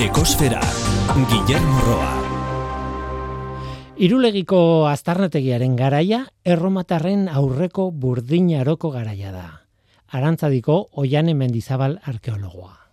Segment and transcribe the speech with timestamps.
[0.00, 0.60] Ekosfera,
[1.30, 2.14] Guillermo Roa.
[3.94, 9.46] Irulegiko aztarnategiaren garaia, erromatarren aurreko burdinaroko garaia da.
[10.10, 12.83] Arantzadiko Oiane Mendizabal arkeologoa.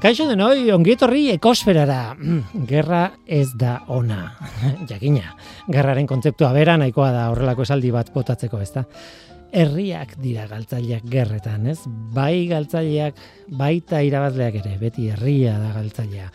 [0.00, 2.14] Kaixo denoi, ongietorri ekosferara.
[2.14, 4.30] Mm, gerra ez da ona.
[4.88, 5.34] Jakina,
[5.68, 8.86] gerraren kontzeptua bera nahikoa da horrelako esaldi bat botatzeko, ez da?
[9.52, 11.76] Herriak dira galtzaileak gerretan, ez?
[12.16, 13.20] Bai galtzaileak,
[13.60, 16.32] baita irabazleak ere, beti herria da galtzailea.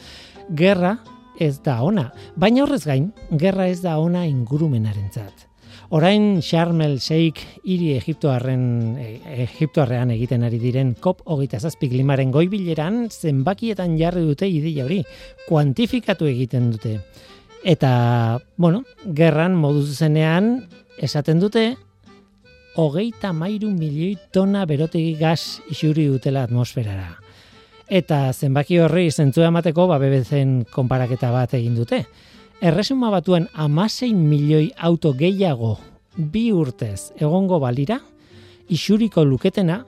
[0.62, 0.94] Gerra
[1.42, 5.48] ez da ona, baina horrez gain, gerra ez da ona ingurumenarentzat.
[5.90, 9.10] Orain Sharm el Sheikh hiri Egiptoarren e,
[9.44, 15.04] Egiptoarrean egiten ari diren COP 27 klimaren goibileran zenbakietan jarri dute ideia hori,
[15.46, 16.98] kuantifikatu egiten dute.
[17.64, 20.66] Eta, bueno, gerran modu zuzenean
[20.98, 21.76] esaten dute
[22.76, 27.14] hogeita mairu milioi tona berotegi gas isuri dutela atmosferara.
[27.86, 32.08] Eta zenbaki horri zentzua emateko, ba, bebezen konparaketa bat egin dute.
[32.64, 35.76] Erresuma batuen amasein milioi auto gehiago
[36.16, 37.98] bi urtez egongo balira,
[38.72, 39.82] isuriko luketena,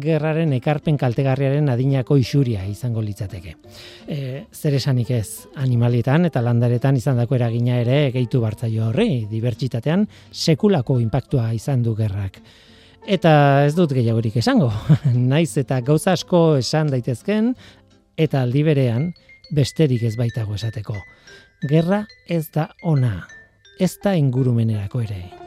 [0.00, 3.52] gerraren ekarpen kaltegarriaren adinako isuria izango litzateke.
[4.08, 10.08] E, zer esanik ez animalietan eta landaretan izan dako eragina ere gehitu bartzaio horri, dibertsitatean
[10.32, 12.40] sekulako inpaktua izan du gerrak.
[13.04, 14.72] Eta ez dut gehiagorik esango,
[15.12, 17.52] naiz eta gauza asko esan daitezken,
[18.16, 19.10] eta aldi berean
[19.52, 20.96] besterik ez baitago esateko
[21.62, 23.26] gerra ez da ona,
[23.80, 25.43] ez da ingurumenerako ere.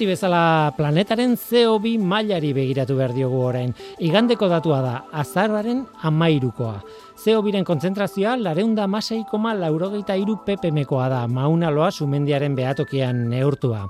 [0.00, 3.74] Beti bezala planetaren CO2 mailari begiratu behar diogu orain.
[4.00, 6.78] Igandeko datua da, azararen amairukoa.
[7.20, 13.82] CO2-ren kontzentrazioa lareunda masei koma laurogeita iru ppmkoa da, mauna loa sumendiaren behatokian neurtua.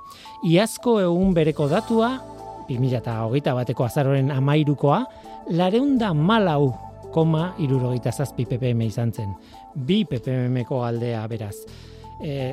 [0.50, 2.08] Iazko egun bereko datua,
[2.66, 5.04] 2008 bateko azaroren amairukoa,
[5.54, 6.72] lareunda malau
[7.14, 9.30] koma irurogeita zazpi ppm izan zen.
[9.78, 11.54] Bi ppmko aldea beraz.
[12.18, 12.50] E,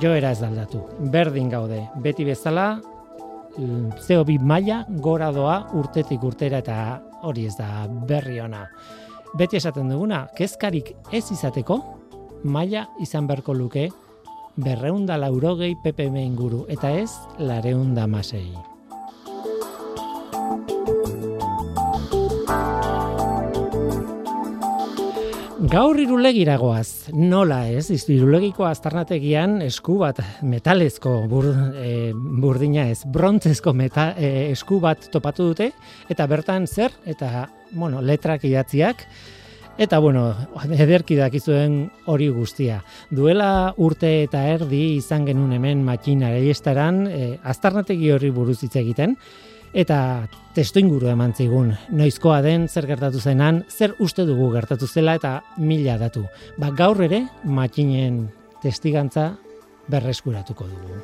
[0.00, 0.82] joera ez aldatu.
[1.12, 2.80] Berdin gaude, beti bezala,
[4.00, 6.76] zeo bi maila gora doa urtetik urtera eta
[7.22, 8.66] hori ez da berri ona.
[9.38, 11.80] Beti esaten duguna, kezkarik ez izateko,
[12.44, 13.88] maila izan berko luke
[14.56, 18.71] berreunda laurogei ppm inguru, eta ez lareunda masei.
[25.62, 26.42] Gaur irulegi
[27.14, 31.46] nola ez, irulegiko aztarnategian esku bat metalezko bur,
[31.78, 35.68] e, burdina ez, brontzezko meta, e, esku bat topatu dute,
[36.10, 39.06] eta bertan zer, eta, bueno, letrak idatziak,
[39.78, 40.34] eta, bueno,
[40.66, 42.80] ederki dakizuen hori guztia.
[43.14, 49.14] Duela urte eta erdi izan genuen hemen makina estaran, e, aztarnategi hori buruz hitz egiten,
[49.72, 51.72] eta testo inguru eman zigun.
[51.96, 56.26] Noizkoa den, zer gertatu zenan, zer uste dugu gertatu zela eta mila datu.
[56.60, 58.26] Ba, gaur ere, makinen
[58.62, 59.32] testigantza
[59.88, 61.00] berreskuratuko dugu.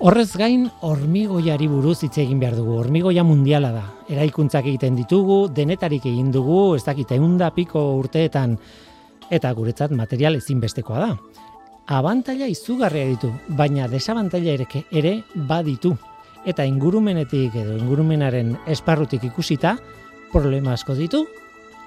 [0.00, 2.78] Horrez gain, hormigoiari buruz hitz egin behar dugu.
[2.80, 3.82] Hormigoia mundiala da.
[4.08, 8.56] Eraikuntzak egiten ditugu, denetarik egin dugu, ez dakite, eunda piko urteetan,
[9.30, 11.12] eta guretzat material ezinbestekoa da
[11.90, 15.96] abantaila izugarria ditu, baina desabantaila ere, ere baditu.
[16.46, 19.74] Eta ingurumenetik edo ingurumenaren esparrutik ikusita,
[20.32, 21.24] problema asko ditu,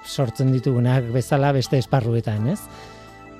[0.04, 2.60] sortzen ditugunak bezala beste esparruetan, ez?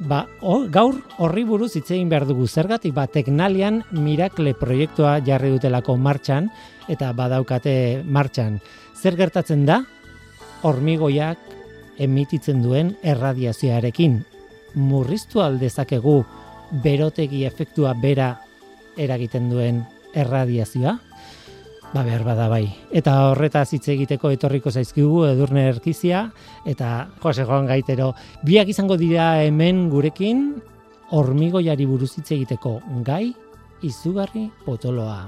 [0.08, 5.52] Ba, o, gaur horri buruz hitz egin behar dugu zergatik ba Teknalian Miracle proiektua jarri
[5.52, 6.48] dutelako martxan
[6.90, 8.58] eta badaukate martxan.
[8.96, 9.84] Zer gertatzen da?
[10.66, 11.38] Hormigoiak
[12.02, 14.24] emititzen duen erradiazioarekin
[14.74, 16.24] murriztu aldezakegu
[16.84, 18.34] berotegi efektua bera
[18.96, 19.82] eragiten duen
[20.14, 20.98] erradiazioa?
[21.94, 22.64] Ba, behar bada bai.
[22.90, 26.24] Eta horretaz hitz egiteko etorriko zaizkigu edurne erkizia,
[26.66, 28.10] eta Jose Joan Gaitero,
[28.42, 30.48] biak izango dira hemen gurekin,
[31.14, 33.28] hormigoiari buruz hitz egiteko gai,
[33.86, 35.22] izugarri potoloa.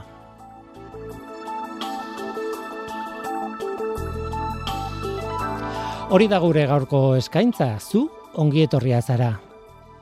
[6.10, 8.08] Hori da gure gaurko eskaintza, zu
[8.38, 9.32] ongi etorria zara.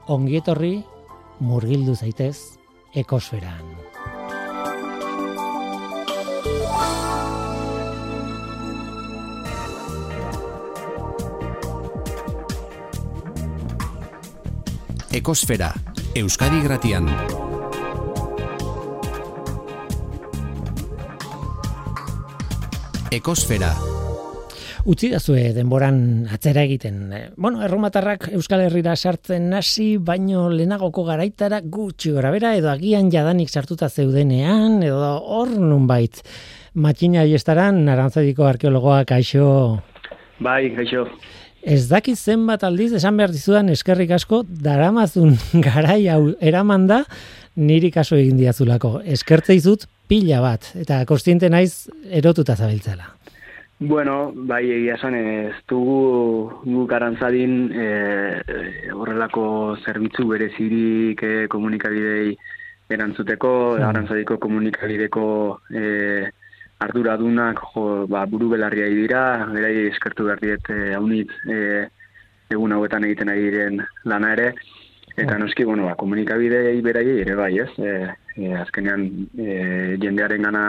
[0.09, 0.75] Ongi etorri
[1.41, 2.37] murgildu zaitez
[2.95, 3.75] ekosferan.
[15.15, 15.73] Ekosfera,
[16.19, 17.11] Euskadi Gratian.
[23.11, 24.04] Ekosfera.
[24.85, 26.99] Utsi da zue denboran atzera egiten.
[27.41, 33.49] Bueno, erromatarrak Euskal Herrira sartzen nasi, baino lehenagoko garaitara gutxi gora bera, edo agian jadanik
[33.49, 36.21] sartuta zeudenean, edo hor nun bait.
[36.75, 39.49] Matxina estaran, narantzadiko arkeologoak, aixo...
[40.45, 41.07] Bai, aixo.
[41.65, 47.07] Ez dakit zenbat aldiz esan behar dizudan eskerrik asko daramazun garai hau eraman da
[47.57, 48.99] niri kaso egin diazulako.
[49.17, 53.15] Eskertze izut pila bat eta kostiente naiz erotuta zabiltzela.
[53.81, 57.87] Bueno, bai egia esan ez dugu gu garantzadin e,
[58.95, 59.47] horrelako
[59.83, 62.37] zerbitzu berezirik e, komunikabidei
[62.95, 63.83] erantzuteko, mm.
[63.83, 65.27] garantzadiko komunikabideko
[65.75, 66.31] e,
[66.87, 71.59] arduradunak jo, ba, buru belarria dira, berai eskertu behar diet e, haunit e,
[72.55, 74.53] egun hauetan egiten ari diren lana ere,
[75.17, 77.71] eta noski, bueno, ba, komunikabidei berai ere bai, ez?
[77.79, 77.95] E,
[78.39, 80.67] e, azkenean e, jendearen gana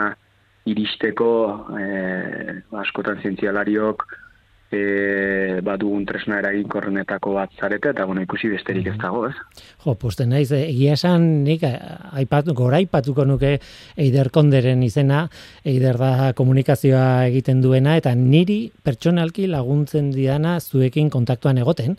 [0.66, 1.30] iristeko
[1.78, 1.88] e,
[2.82, 4.06] askotan zientzialariok,
[4.72, 9.34] e, badugun tresna eraginkorrenetako bat zarete, eta bueno, ikusi besterik ez dago, ez?
[9.84, 11.76] Jo, poste naiz, eh, egia esan nik eh,
[12.22, 13.56] aipatu, gora aipatuko nuke
[13.96, 15.26] Eider Konderen izena,
[15.64, 21.96] Eider da komunikazioa egiten duena, eta niri pertsonalki laguntzen diana zuekin kontaktuan egoten,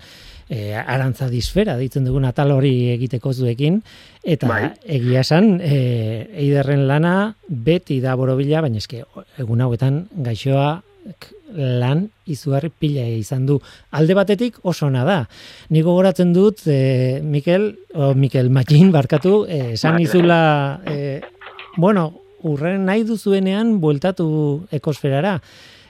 [0.49, 3.81] e, arantza disfera ditzen dugun atal hori egiteko zuekin,
[4.23, 4.63] eta bai.
[4.85, 9.03] egia esan, e, Eiderren lana beti da borobila, baina eske
[9.37, 10.81] egun hauetan gaixoa
[11.55, 13.57] lan izugarri pila izan du.
[13.95, 15.17] Alde batetik oso ona da.
[15.71, 21.21] Ni gogoratzen dut e, Mikel o Mikel Magin barkatu eh, esan izula e,
[21.77, 22.11] bueno,
[22.47, 24.27] urren nahi duzuenean bueltatu
[24.71, 25.37] ekosferara.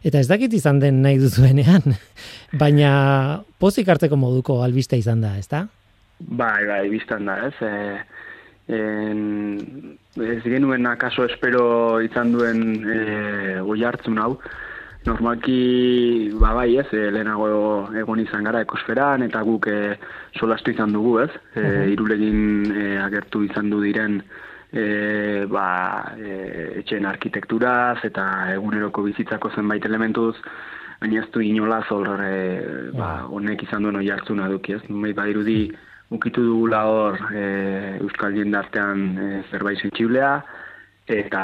[0.07, 1.97] Eta ez dakit izan den nahi duzuenean.
[2.61, 2.91] Baina
[3.59, 5.65] pozik hartzeko moduko albiste izan da, ezta?
[6.19, 7.55] Bai, bai, biztan da, ez.
[7.61, 13.01] E, en, ez genuen akaso espero izan duen e,
[13.61, 14.37] oi hartzun hau,
[15.07, 17.47] Normalki, ba bai ez, e, lehenago
[17.95, 19.95] egon izan gara ekosferan, eta guk e,
[20.35, 21.63] solastu izan dugu ez, e,
[21.93, 22.41] irulegin
[22.73, 24.19] e, agertu izan du diren
[24.71, 28.25] e, ba, e, etxen arkitekturaz eta
[28.55, 30.35] eguneroko bizitzako zenbait elementuz,
[31.01, 35.13] baina ez du inola zor e, ba, honek izan duen oi hartzuna duki ez, numei
[35.13, 35.71] ba irudi
[36.11, 37.43] ukitu dugula hor e,
[38.01, 40.37] Euskal Jendartean e, zerbait zentxiblea,
[41.13, 41.41] eta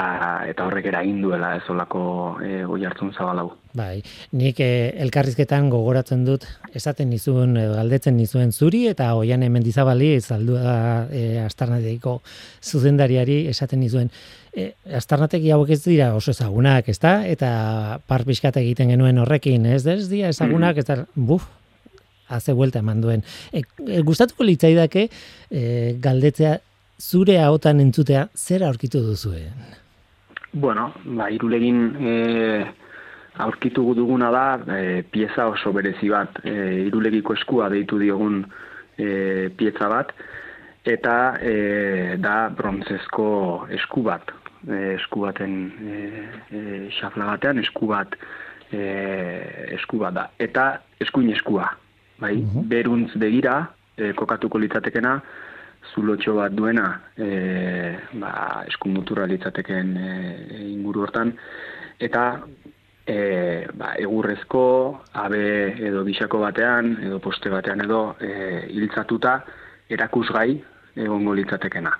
[0.48, 2.02] eta horrek eragin duela ez olako
[2.44, 3.50] e, goi hartzun zabalau.
[3.74, 4.02] Bai,
[4.36, 10.14] nik e, elkarrizketan gogoratzen dut esaten nizuen edo galdetzen nizuen zuri eta oian hemen dizabali
[10.20, 12.20] zaldua e, astarnateiko
[12.62, 14.12] zuzendariari esaten nizuen
[14.54, 17.16] e, astarnateki hauek ez dira oso ezagunak, ezta?
[17.26, 20.80] Eta par egiten genuen horrekin, ez ez dira ezagunak, mm.
[20.80, 21.48] eta buf,
[22.28, 23.24] haze vuelta eman duen.
[23.52, 25.08] E, e, gustatuko litzaidake
[25.50, 26.58] e, galdetzea
[27.00, 29.50] zure ahotan entzutea zer aurkitu duzue?
[30.52, 32.12] Bueno, ba, irulegin e,
[33.42, 38.44] aurkitu duguna da e, pieza oso berezi bat, e, irulegiko eskua deitu diogun
[38.96, 40.14] e, pieza bat,
[40.84, 44.30] eta e, da brontzezko esku bat,
[44.68, 46.00] e, esku baten e,
[46.50, 46.60] e,
[47.00, 48.14] xafla batean esku bat
[48.70, 48.84] e,
[49.74, 50.68] esku bat da, eta
[51.02, 51.72] eskuin eskua,
[52.22, 53.64] bai, uh beruntz begira,
[53.98, 55.18] e, kokatuko litzatekena,
[55.92, 56.86] zulotxo bat duena
[57.16, 57.28] e,
[58.20, 60.12] ba, eskumuturra litzateken e,
[60.72, 61.34] inguru hortan,
[62.00, 62.24] eta
[63.06, 64.64] e, ba, egurrezko,
[65.24, 65.44] abe
[65.86, 68.32] edo bisako batean, edo poste batean edo e,
[68.72, 69.38] hiltzatuta
[69.92, 70.50] erakusgai
[71.04, 71.92] egongo litzatekena.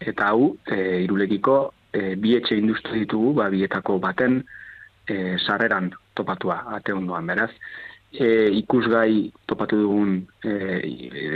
[0.00, 1.56] Eta hau, e, irulegiko,
[1.94, 4.42] e, bi etxe industri ditugu, ba, bietako baten
[5.08, 7.52] e, sarreran topatua, ate ondoan, beraz.
[8.18, 10.52] E, ikusgai topatu dugun e,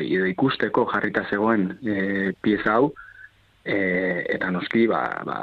[0.06, 2.90] edo ikusteko jarrita zegoen e, pieza hau,
[3.64, 3.78] e,
[4.34, 5.38] eta noski, ba, ba,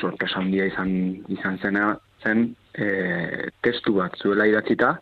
[0.00, 0.94] sorpresa handia izan,
[1.32, 4.96] izan zena zen e, testu bat zuela idatzita,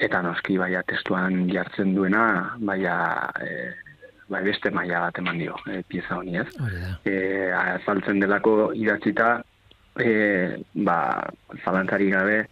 [0.00, 2.24] eta noski, baia testuan jartzen duena,
[2.58, 2.96] baia...
[3.40, 3.70] E,
[4.30, 6.46] bai beste maila bat eman dio e, pieza honi ez.
[7.02, 7.14] E,
[7.50, 9.40] azaltzen delako idatzita,
[9.98, 10.12] e,
[10.86, 10.98] ba,
[11.64, 12.44] zalantzari gabe,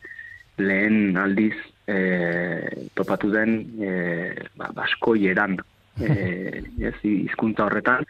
[0.59, 1.55] lehen aldiz
[1.89, 3.91] e, topatu den e,
[4.57, 5.57] ba, baskoieran
[6.01, 6.13] e,
[6.91, 8.07] ez, izkuntza horretan,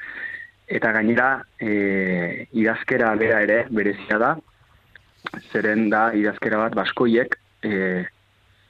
[0.68, 1.30] eta gainera
[1.60, 4.34] e, idazkera bera ere berezia da,
[5.52, 8.04] zeren da idazkera bat baskoiek e,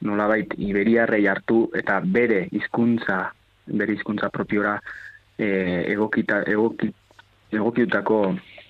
[0.06, 3.24] nolabait iberiarrei hartu eta bere hizkuntza
[3.66, 4.78] bere hizkuntza propiora
[5.36, 5.48] e,
[5.92, 6.88] egokita, egoki,
[7.52, 8.20] egokiutako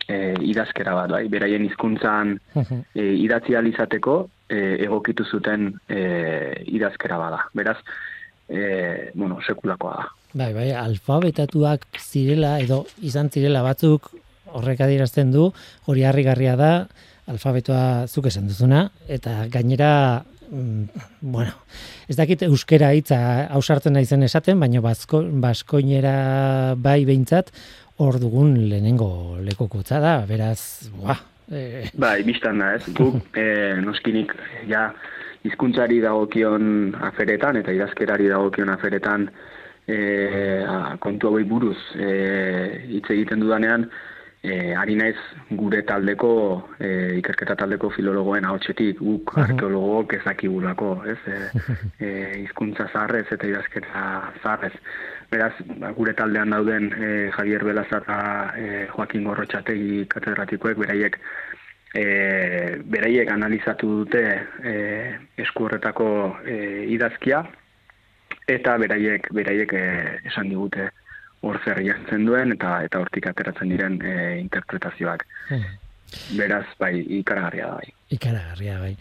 [0.09, 2.35] e, idazkera bat, bai, beraien hizkuntzan
[2.99, 4.19] e, idatzi alizateko
[4.49, 6.01] e, egokitu zuten e,
[6.67, 7.43] idazkera bada.
[7.55, 7.79] Beraz,
[8.49, 10.09] e, bueno, sekulakoa da.
[10.35, 14.11] Bai, bai, alfabetatuak zirela edo izan zirela batzuk
[14.57, 15.51] horrek adierazten du,
[15.87, 16.73] hori harrigarria da,
[17.29, 19.93] alfabetoa zuk esan duzuna, eta gainera
[20.51, 20.89] Mm,
[21.21, 21.53] bueno,
[22.09, 23.19] ez dakit euskera hitza
[23.53, 27.53] ausartzen naizen esaten, baina basko, baskoinera bai behintzat
[28.01, 29.11] hor dugun lehenengo
[29.45, 31.21] lekokutza da, beraz, buah.
[31.51, 31.89] E...
[31.97, 34.35] Bai, biztan da, ez, guk, e, noskinik,
[34.69, 34.89] ja,
[35.47, 39.29] hizkuntzari dagokion aferetan, eta idazkerari dagokion aferetan,
[39.89, 39.99] e,
[41.01, 42.13] kontu hau buruz e,
[42.99, 43.89] hitz egiten dudanean,
[44.43, 45.17] e, ari naiz
[45.51, 46.31] gure taldeko
[46.79, 51.19] e, ikerketa taldeko filologoen ahotsetik guk uh arkeologok ezakigulako, ez?
[51.27, 51.39] E,
[51.99, 52.11] e,
[52.45, 54.05] hizkuntza zarrez eta idazketa
[54.43, 54.75] zarrez.
[55.29, 58.21] Beraz, ba, gure taldean dauden e, Javier Belazarra,
[58.57, 61.19] e, Joaquin Gorrotxategi katedratikoek beraiek
[61.95, 62.05] e,
[62.85, 64.23] beraiek analizatu dute
[64.65, 64.75] e,
[65.45, 66.09] esku horretako
[66.47, 67.43] e, idazkia
[68.49, 69.85] eta beraiek beraiek e,
[70.31, 70.89] esan digute
[71.45, 75.27] hor zer jartzen duen eta eta hortik ateratzen diren e, interpretazioak.
[75.51, 75.77] Hmm.
[76.39, 77.93] Beraz, bai, ikaragarria da bai.
[78.17, 78.95] Ikaragarria bai.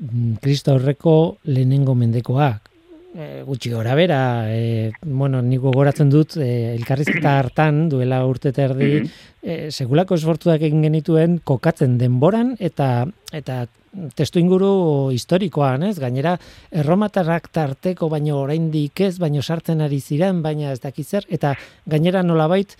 [0.00, 1.14] Mm, Kristo horreko
[1.46, 2.69] lehenengo mendekoak,
[3.14, 4.20] e, gutxi gora bera,
[4.52, 9.70] e, bueno, niko goratzen dut, e, elkarrizketa hartan, duela urte terdi, mm -hmm.
[9.70, 13.66] segulako esfortuak egin genituen, kokatzen denboran, eta eta
[14.14, 15.98] testu inguru historikoan, ez?
[15.98, 16.36] Gainera,
[16.70, 22.22] erromatarrak tarteko baino oraindik ez, baino sartzen ari ziren, baina ez dakiz zer eta gainera
[22.22, 22.76] nolabait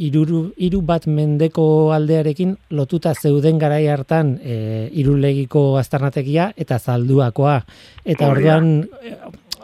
[0.00, 7.60] iruru, iru bat mendeko aldearekin lotuta zeuden garai hartan e, irulegiko aztarnategia eta zalduakoa.
[8.04, 8.72] Eta orduan
[9.02, 9.16] e,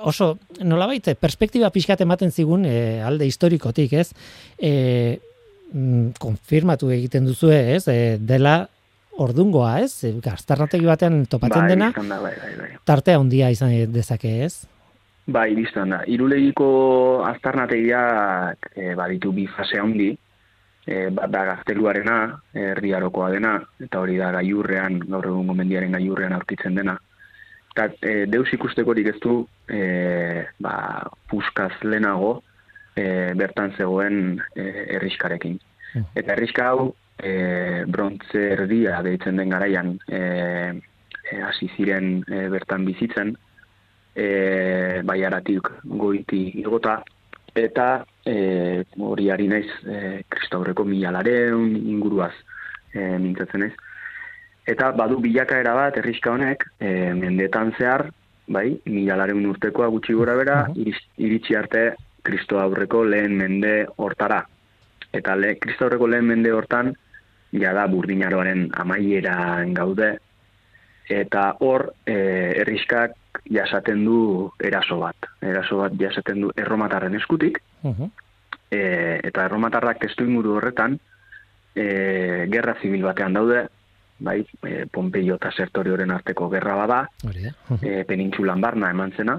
[0.06, 4.12] oso nolabait perspektiba pixkat ematen zigun e, alde historikotik, ez?
[4.58, 5.18] E,
[6.22, 7.88] konfirmatu egiten duzu ez?
[7.90, 8.60] E, dela
[9.18, 10.06] ordungoa, ez?
[10.22, 12.70] Gaztarrategi batean topatzen bai, dena, bai, bai, bai.
[12.86, 14.68] tartea handia izan dezake, ez?
[15.26, 16.04] Bai, biztan da.
[16.06, 16.68] Irulegiko
[17.26, 18.00] aztarnategia
[18.76, 20.12] e, baditu bi fase handi,
[20.86, 22.18] e, da gazteluarena,
[22.54, 26.94] herriarokoa dena, eta hori da gaiurrean, gaur egun gomendiaren gaiurrean aurkitzen dena.
[27.76, 30.76] Eta e, deus ikustekorik ez du, e, ba,
[31.28, 32.38] puskaz lehenago,
[32.97, 34.64] e, bertan zegoen e,
[34.97, 35.59] erriskarekin.
[35.92, 36.06] Hmm.
[36.16, 40.21] Eta erriska hau, e, brontze erdia deitzen den garaian e,
[41.30, 43.35] e, hasi ziren e, bertan bizitzen
[44.14, 47.02] e, baiaratik goiti igota
[47.56, 52.35] eta e, hori ari naiz e, kristaurreko milalareun inguruaz
[52.92, 53.76] e, mintzatzen naiz
[54.66, 58.08] eta badu bilakaera bat erriska honek e, mendetan zehar
[58.49, 61.87] bai, milalareun urtekoa gutxi gora bera iritsi arte
[62.26, 64.42] kristo aurreko lehen mende hortara.
[65.14, 66.92] Eta le, kristo aurreko lehen mende hortan
[67.54, 70.16] ja da burdinaroaren amaieran gaude,
[71.08, 72.16] eta hor e,
[72.62, 73.14] erriskak
[73.52, 75.28] jasaten du eraso bat.
[75.42, 78.80] Eraso bat jasaten du erromatarren eskutik, e,
[79.23, 80.99] eta erromatarrak testu inguru horretan,
[81.76, 81.87] e,
[82.50, 83.66] gerra zibil batean daude,
[84.18, 87.00] bai, e, Pompeio eta Sertorioren arteko gerra bada,
[87.80, 89.37] e, penintxulan barna eman zena,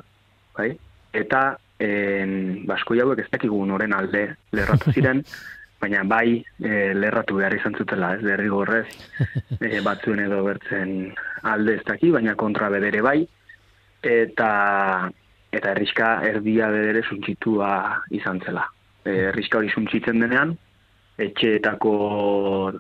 [0.58, 0.72] bai,
[1.14, 1.44] eta
[1.80, 5.24] en, basko jauek ez dakigu noren alde lerratu ziren,
[5.82, 8.24] baina bai e, lerratu behar izan zutela, ez?
[8.26, 8.88] Derri gorrez,
[9.62, 13.20] e, batzuen edo bertzen alde ez daki, baina kontra bedere bai,
[14.02, 14.52] eta
[15.58, 17.70] eta erriska erdia bedere suntxitua
[18.14, 18.66] izan zela.
[19.06, 20.58] E, erriska hori suntxitzen denean,
[21.18, 21.94] etxeetako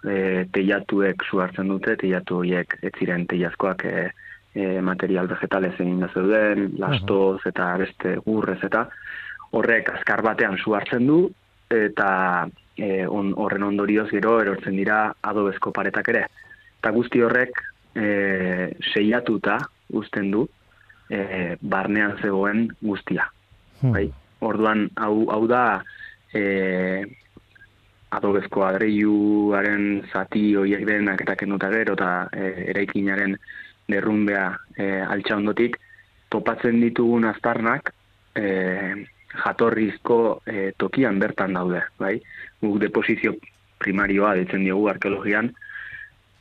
[0.06, 3.96] e, teiatuek zuhartzen dute, teiatu horiek ez ziren teiazkoak e,
[4.53, 8.86] e, material vegetales egin da zeuden, lastoz eta beste gurrez eta
[9.58, 11.20] horrek azkar batean zuhartzen du,
[11.74, 12.10] eta
[12.77, 15.00] e, on, horren ondorioz gero erortzen dira
[15.32, 16.27] adobezko paretak ere.
[16.77, 17.62] Eta guzti horrek
[17.98, 18.08] e,
[18.94, 19.58] seiatuta
[19.98, 20.46] uzten du,
[21.10, 23.27] e, barnean zegoen guztia.
[23.82, 23.94] Hmm.
[23.96, 24.08] Bai?
[24.46, 25.82] Orduan, hau, hau da,
[26.36, 26.44] e,
[28.16, 33.36] adobezko adreiuaren zati horiek denak eta kenduta gero eta e, eraikinaren
[33.92, 34.48] derrumbea
[34.78, 35.78] e, altxa ondotik,
[36.32, 37.92] topatzen ditugun aztarnak
[38.36, 38.48] e,
[39.44, 42.18] jatorrizko e, tokian bertan daude, bai?
[42.64, 43.36] Guk deposizio
[43.80, 45.52] primarioa ditzen diogu arkeologian,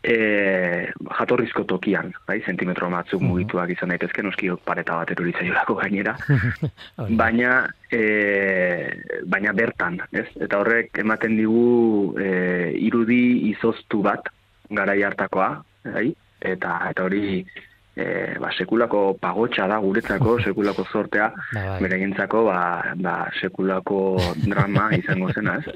[0.04, 3.28] e, jatorrizko tokian, bai, sentimetro batzuk Mhm.
[3.30, 6.16] mugituak izan daitezke, noski pareta bat eruditzaiolako gainera,
[7.22, 8.00] baina e,
[9.26, 10.26] baina bertan, ez?
[10.40, 14.28] Eta horrek ematen digu e, irudi izoztu bat
[14.70, 16.14] garai hartakoa, bai?
[16.40, 17.44] Eta eta hori
[17.96, 21.80] e, ba, sekulako pagotxa da guretzako, sekulako zortea, Ba, bai.
[21.80, 22.60] beregintzako ba,
[22.96, 25.72] ba, sekulako drama izango zena, ez?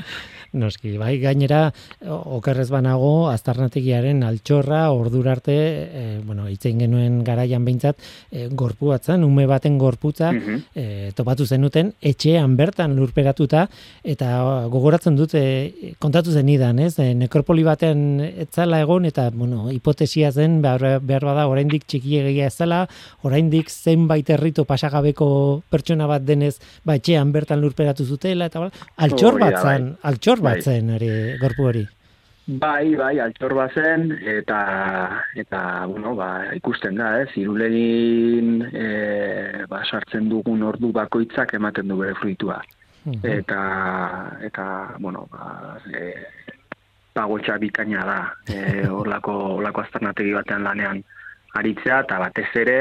[0.52, 1.68] Noski, bai, gainera,
[2.10, 8.02] okerrez banago, aztarnategiaren altxorra, ordura arte, e, bueno, itzein genuen garaian behintzat,
[8.34, 10.56] e, gorpu batzen, ume baten gorputza, Mhm.
[10.74, 13.68] e, topatu zenuten, etxean bertan lurperatuta,
[14.02, 16.98] eta gogoratzen dut, e, kontatu zenidan, ez?
[16.98, 22.54] E, nekropoli baten etzala egon, eta, bueno, hipotesia zen, behar, behar bada, oraindik txikiegia ez
[22.54, 22.86] zela,
[23.22, 29.38] oraindik zenbait herrito pasagabeko pertsona bat denez, ba, etxean bertan lurperatu zutela, eta bala, altxor
[29.38, 30.54] bat zen, altxor Bai.
[30.54, 31.86] bat zen, hori, gorpu hori.
[32.58, 38.86] Bai, bai, altxor bazen, eta, eta bueno, ba, ikusten da, ez, irulegin e,
[39.70, 42.58] ba, sartzen dugun ordu bakoitzak ematen du bere fruitua.
[43.04, 43.20] Mhm.
[43.22, 43.60] Eta,
[44.42, 44.64] eta
[44.98, 46.10] bueno, ba, e,
[47.14, 51.04] pagotxa bikaina da, e, orlako, orlako aztarnategi batean lanean
[51.58, 52.78] aritzea, eta batez ere,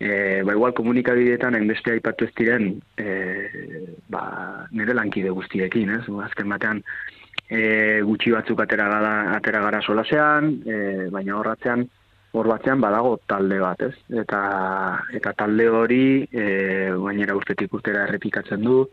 [0.00, 3.06] e, ba, igual komunikabideetan hainbeste aipatu ez diren, e,
[4.08, 6.04] ba, nire lankide guztiekin, ez?
[6.24, 6.82] Azken batean,
[7.48, 10.76] e, gutxi batzuk atera gara, atera gara solasean, e,
[11.12, 11.86] baina horratzean,
[12.32, 13.94] hor batzean badago talde bat, ez?
[14.22, 14.40] Eta,
[15.12, 16.44] eta talde hori, e,
[16.96, 18.84] gainera urtetik urtera errepikatzen du,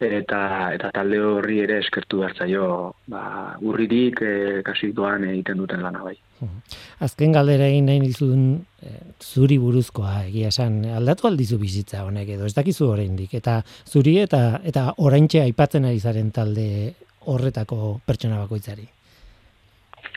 [0.00, 0.40] eta
[0.74, 2.66] eta talde horri ere eskertu bertzaio
[3.12, 4.34] ba, urririk e,
[4.66, 6.16] kasik doan egiten duten lana bai.
[7.04, 8.44] Azken galdera egin nahi dizun
[8.82, 14.16] eh, zuri buruzkoa egia esan aldatu aldizu bizitza honek edo ez dakizu oraindik eta zuri
[14.22, 16.94] eta eta oraintxe aipatzen ari zaren talde
[17.26, 18.88] horretako pertsona bakoitzari.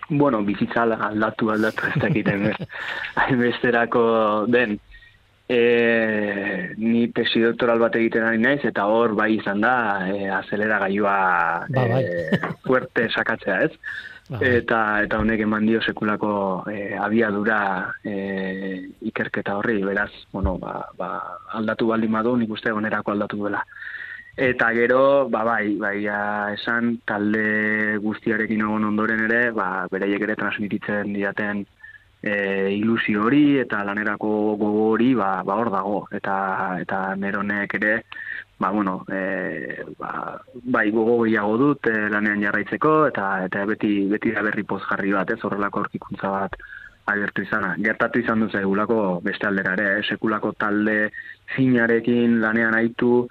[0.10, 2.52] Bueno, bizitza aldatu aldatu ez dakiten.
[3.24, 4.04] Hainbesterako
[4.48, 4.80] den
[5.54, 9.76] e, ni tesi doktoral bat egiten ari naiz eta hor bai izan da
[10.10, 11.18] e, azelera gailua
[11.70, 12.04] Ba, bai.
[12.66, 13.72] fuerte sakatzea ez.
[14.30, 14.52] Ba, bai.
[14.60, 16.34] Eta eta honek eman dio sekulako
[16.72, 17.60] e, abiadura
[18.04, 18.16] e,
[19.12, 21.12] ikerketa horri, beraz, bueno, ba, ba,
[21.60, 23.64] aldatu baldin badu, nik uste onerako aldatu duela.
[24.34, 26.20] Eta gero, ba, bai, bai, ja,
[26.56, 31.66] esan talde guztiarekin egon ondoren ere, ba, beraiek ere transmititzen diaten
[32.24, 35.98] e, ilusio hori eta lanerako gogo hori ba, ba hor dago.
[36.12, 36.36] Eta,
[36.82, 37.96] eta neronek ere,
[38.60, 44.32] ba, bueno, e, ba, bai gogo gehiago dut e, lanean jarraitzeko, eta eta beti, beti
[44.32, 46.58] da berri pozgarri bat, ez horrelako aurkikuntza bat
[47.12, 47.76] agertu izana.
[47.84, 50.04] Gertatu izan du zaigulako beste aldera ere, eh?
[50.08, 51.12] sekulako talde
[51.58, 53.28] zinarekin lanean aitu,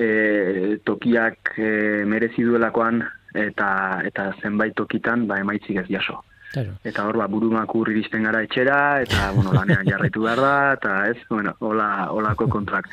[0.00, 1.70] e, tokiak e,
[2.08, 3.04] merezi duelakoan,
[3.36, 3.70] eta,
[4.08, 6.22] eta zenbait tokitan ba, emaitzik ez jaso.
[6.52, 6.74] Claro.
[6.84, 11.18] Eta hor, ba, burumak iristen gara etxera, eta, bueno, lanean jarraitu behar da, eta ez,
[11.28, 12.88] bueno, hola, holako kontrak.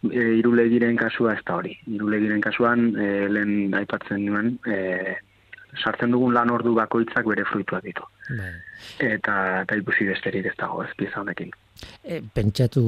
[0.00, 1.74] E, irulegiren kasua ez da hori.
[1.86, 5.16] Irulegiren kasuan, e, lehen aipatzen nuen, e,
[5.76, 8.06] sartzen dugun lan ordu bakoitzak bere fruituak ditu.
[8.30, 8.54] Bai.
[9.10, 11.52] Eta, eta ikusi besterik ez dago, ez pieza honekin.
[12.04, 12.82] E, pentsatu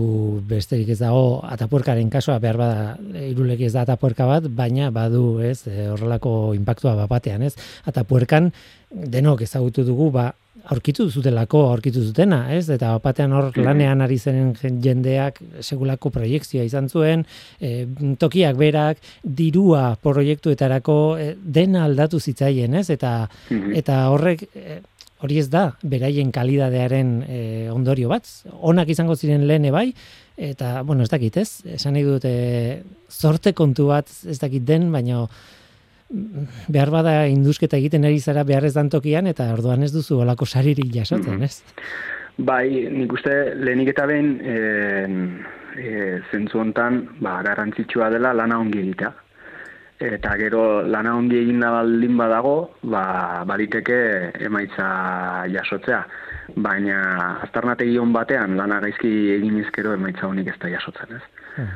[0.48, 2.96] besterik ez dago atapuerkaren kasua behar bada
[3.28, 7.54] iruleki ez da atapuerka bat, baina badu, ez, e, horrelako inpaktua bat batean, ez?
[7.86, 8.50] Atapuerkan
[8.90, 10.32] denok ezagutu dugu, ba,
[10.70, 12.68] aurkitu zutelako aurkitu zutena, ez?
[12.70, 17.24] Eta batean hor lanean ari zen jen- jendeak segulako proiektzioa izan zuen,
[17.60, 17.86] e,
[18.18, 22.88] tokiak berak, dirua proiektuetarako e, dena aldatu zitzaien, ez?
[22.90, 23.74] Eta Mhm.
[23.80, 24.80] eta horrek e,
[25.22, 27.38] hori ez da beraien kalidadearen e,
[27.70, 28.26] ondorio bat.
[28.60, 29.92] Onak izango ziren lehen bai,
[30.36, 34.90] eta, bueno, ez dakit ez, esan nahi dut, e, zorte kontu bat ez dakit den,
[34.92, 35.22] baina
[36.10, 40.20] mm, behar bada induzketa egiten ari zara behar ez dan tokian, eta orduan ez duzu
[40.24, 41.42] olako saririk jasotzen, Mhm.
[41.44, 41.62] ez?
[42.38, 44.54] Bai, nik uste lehenik eta behin e,
[45.76, 49.12] e, zentzu hontan ba, garrantzitsua dela lana ongi egitea.
[50.02, 52.54] Eta gero lana ongi eginda baldin badago,
[52.90, 53.98] ba, baliteke
[54.48, 54.86] emaitza
[55.52, 56.00] jasotzea.
[56.64, 56.98] Baina
[57.46, 61.66] aztarnategi on batean lana gaizki egin ezkero emaitza honik ez da jasotzen, ez?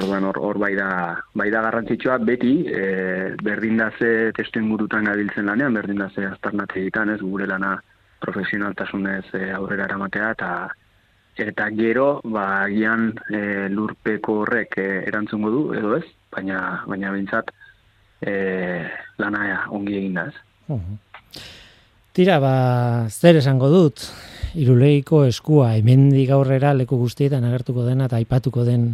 [0.00, 0.88] Orduan hor, hor bai da,
[1.38, 6.24] bai da garrantzitsua beti, e, berdin da ze testu ingurutan gabiltzen lanean, berdin da ze
[6.26, 7.76] aztarnategitan, ez, gure lana
[8.24, 10.50] profesionaltasunez e, aurrera eramatea eta
[11.46, 17.50] eta gero, ba, gian e, lurpeko horrek e, erantzungo du, edo ez, baina, baina bintzat
[18.24, 18.32] e,
[19.18, 20.36] lana ongi egin da ez.
[22.12, 22.54] Tira, ba,
[23.08, 24.04] zer esango dut,
[24.60, 28.90] iruleiko eskua, hemendik aurrera leku guztietan agertuko dena eta aipatuko den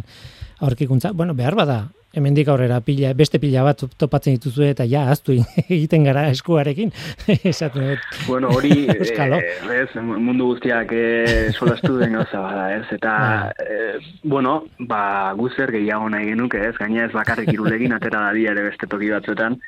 [0.63, 1.11] aurkikuntza.
[1.11, 1.79] Bueno, behar bada,
[2.15, 6.91] hemendik aurrera pila, beste pila bat topatzen dituzu eta ja, aztu egiten gara eskuarekin.
[7.51, 8.07] Esaten dut.
[8.27, 12.85] Bueno, hori, eh, ez, mundu guztiak eh, solastu den gauza bada, ez?
[12.95, 13.65] Eta, ba.
[13.65, 16.75] eh, bueno, ba, guzer gehiago nahi genuke, ez?
[16.79, 19.59] Gaina ez bakarrik irulegin, atera da ere beste toki batzuetan.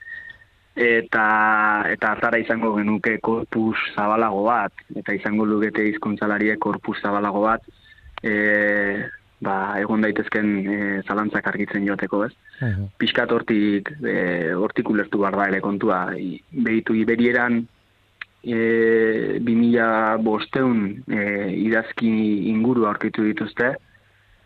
[0.72, 1.24] Eta,
[1.92, 7.66] eta hartara izango genuke korpus zabalago bat, eta izango lugete izkuntzalariek korpus zabalago bat,
[8.24, 9.04] eh,
[9.42, 12.34] ba, egon daitezken e, zalantzak argitzen joateko, ez?
[12.62, 16.02] Uh Piskat hortik, e, hortik ulertu behar da ere kontua.
[16.16, 17.64] I, behitu iberieran,
[18.44, 21.24] e, 2000 bosteun e,
[21.66, 22.12] idazki
[22.54, 23.74] inguru aurkitu dituzte,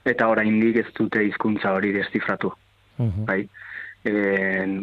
[0.05, 2.53] eta oraindik ez dute hizkuntza hori destifratu.
[2.97, 3.41] Uh Bai?
[4.05, 4.11] E,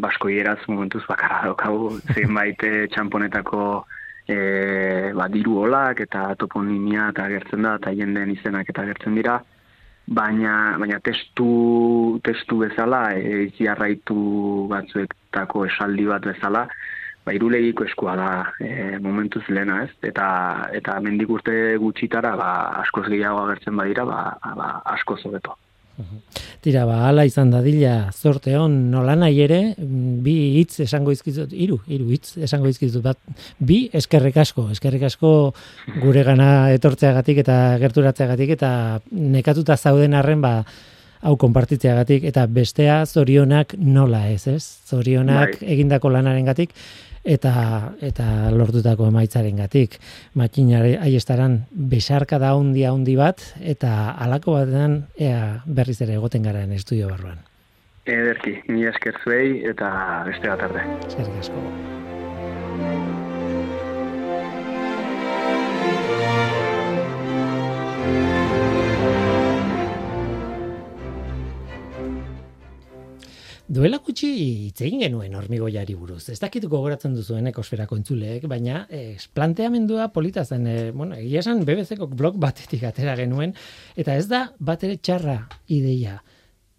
[0.03, 3.63] basko hieraz momentuz bakarra daukagu, zenbait txamponetako
[4.27, 4.37] e,
[5.17, 9.41] ba, diru olak eta toponimia eta gertzen da, eta jenden izenak eta gertzen dira,
[10.19, 14.17] baina baina testu testu bezala e, jarraitu
[14.73, 16.67] batzuetako esaldi bat bezala
[17.25, 19.91] ba irulegiko eskua da e, momentuz lena ez?
[20.03, 20.29] Eta
[20.79, 22.53] eta mendik urte gutxitara ba
[22.85, 24.23] askoz gehiago agertzen badira ba,
[24.57, 25.57] ba asko hobeto
[26.63, 31.81] Tira, ba, ala izan dadila zorte hon nola nahi ere, bi hitz esango izkizut, iru,
[31.91, 33.19] iru hitz esango izkizut, bat,
[33.59, 35.33] bi eskerrik asko, eskerrik asko
[36.03, 38.73] gure gana etortzeagatik eta gerturatzeagatik eta
[39.11, 40.61] nekatuta zauden arren, ba,
[41.23, 44.63] hau konpartitzeagatik eta bestea zorionak nola ez, ez?
[44.91, 45.73] Zorionak bai.
[45.77, 46.75] egindako lanaren gatik,
[47.25, 47.53] eta
[48.03, 49.99] eta lortutako emaitzarengatik
[50.35, 56.73] makinare haiestaran besarka da handi handi bat eta halako batean ea berriz ere egoten garen
[56.73, 57.39] estudio barruan
[58.03, 59.93] Ederki, ni esker zuei eta
[60.27, 60.83] beste bat arde.
[61.07, 61.63] Eskerrik asko.
[73.73, 74.29] Duela gutxi
[74.67, 76.27] hitz egin genuen hormigoiari buruz.
[76.29, 81.63] Ez dakit gogoratzen duzuen ekosferako entzuleek, baina eh, planteamendua polita zen, eh, bueno, egia esan
[81.65, 83.55] BBC-ko blog batetik atera genuen,
[83.97, 85.39] eta ez da bat ere txarra
[85.73, 86.19] ideia.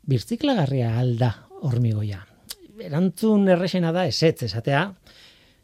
[0.06, 1.32] Birtziklagarria alda
[1.66, 2.20] hormigoia.
[2.86, 4.86] Erantzun errexena da esetz esatea,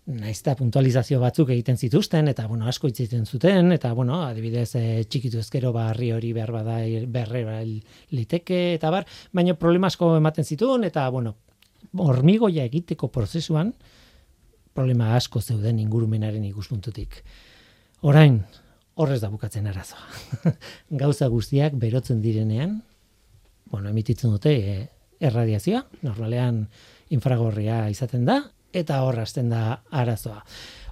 [0.07, 5.39] naizta puntualizazio batzuk egiten zituzten eta bueno asko itziten zuten eta bueno adibidez e, txikitu
[5.39, 7.43] ezkero barri hori behar bada berre
[8.12, 11.35] liteke eta bar baina problema asko ematen zituen eta bueno
[11.97, 13.73] hormigoia egiteko prozesuan
[14.73, 17.23] problema asko zeuden ingurumenaren ikuspuntutik.
[18.01, 18.39] Orain
[18.95, 20.53] horrez da bukatzen arazoa.
[21.01, 22.81] Gauza guztiak berotzen direnean
[23.69, 24.77] bueno emititzen dute e,
[25.19, 25.83] erradiazioa.
[26.01, 26.63] Normalean
[27.13, 28.41] infragorria izaten da
[28.73, 30.43] eta hor hasten da arazoa.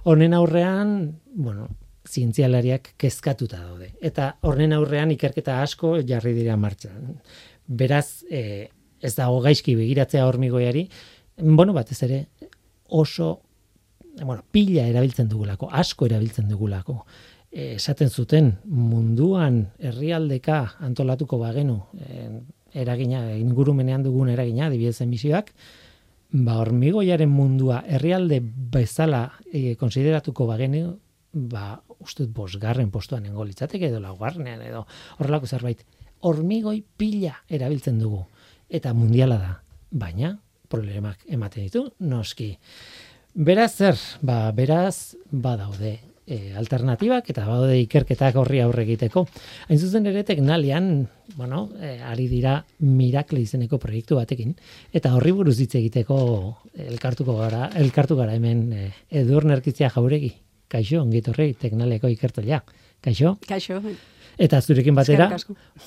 [0.08, 1.68] Honen aurrean, bueno,
[2.08, 3.92] zientzialariak kezkatuta daude.
[4.00, 7.18] Eta horren aurrean ikerketa asko jarri dira martxan.
[7.66, 10.88] Beraz, e, ez dago gaizki begiratzea hormigoiari,
[11.38, 12.22] bueno, batez ere
[12.88, 13.42] oso
[14.24, 17.02] bueno, pila erabiltzen dugulako, asko erabiltzen dugulako.
[17.50, 22.28] E, esaten zuten munduan herrialdeka antolatuko bagenu, e,
[22.82, 25.52] eragina ingurumenean dugun eragina, adibidez emisioak,
[26.32, 30.98] ba hormigoiaren mundua herrialde bezala e, konsideratuko bagenu,
[31.32, 34.84] ba ustut bosgarren postuan nengo litzateke edo laugarrenean edo
[35.18, 35.84] horrelako zerbait.
[36.20, 38.24] Hormigoi pila erabiltzen dugu
[38.68, 39.52] eta mundiala da
[39.90, 40.34] baina
[40.68, 42.52] problemak ematen ditu noski.
[43.34, 43.96] Beraz zer?
[44.20, 49.24] Ba beraz badaude e, alternatibak eta baude ikerketak horri aurre egiteko.
[49.68, 54.54] Hain zuzen ere teknalian, bueno, e, ari dira Miracle izeneko proiektu batekin
[54.92, 56.18] eta horri buruz hitz egiteko
[56.88, 58.90] elkartuko gara, elkartu gara hemen e,
[59.22, 60.34] Edur Nerkitzia Jauregi.
[60.68, 62.60] Kaixo, ongi etorri teknaleko ikertzailea.
[63.00, 63.38] Kaixo?
[63.48, 63.80] Kaixo.
[64.38, 65.30] Eta zurekin batera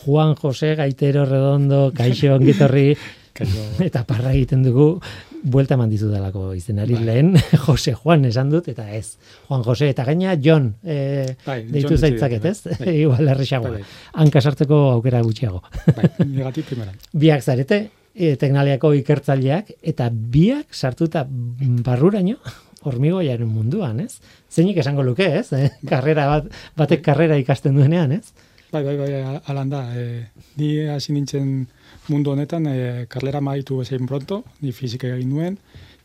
[0.02, 2.88] Juan Jose Gaitero Redondo, kaixo ongi etorri.
[3.88, 4.96] Eta parra egiten dugu
[5.42, 7.06] buelta eman dizu dalako izenari bai.
[7.06, 7.32] lehen,
[7.66, 9.18] Jose Juan esan dut, eta ez.
[9.48, 12.78] Juan Jose, eta gaina John, e, bai, deitu zaitzaket, ez?
[12.80, 12.96] Bai.
[13.06, 13.72] Igual errexago.
[13.72, 14.22] Bai, bai.
[14.22, 15.64] Hanka sartzeko aukera gutxiago.
[15.96, 16.94] Bai, negatik primera.
[17.14, 17.82] Biak zarete,
[18.14, 22.38] e, teknaliako ikertzaileak, eta biak sartuta barruraino,
[22.86, 24.20] hormigoiaren munduan, ez?
[24.50, 25.52] Zeinik esango luke, ez?
[25.54, 25.70] Eh?
[25.90, 28.34] Karrera bat, batek karrera ikasten duenean, ez?
[28.72, 29.84] Bai, bai, bai, alanda.
[30.00, 31.68] E, ni hasi nintzen
[32.10, 35.58] mundu honetan e, karlera maitu bezain pronto, ni fizika egin nuen.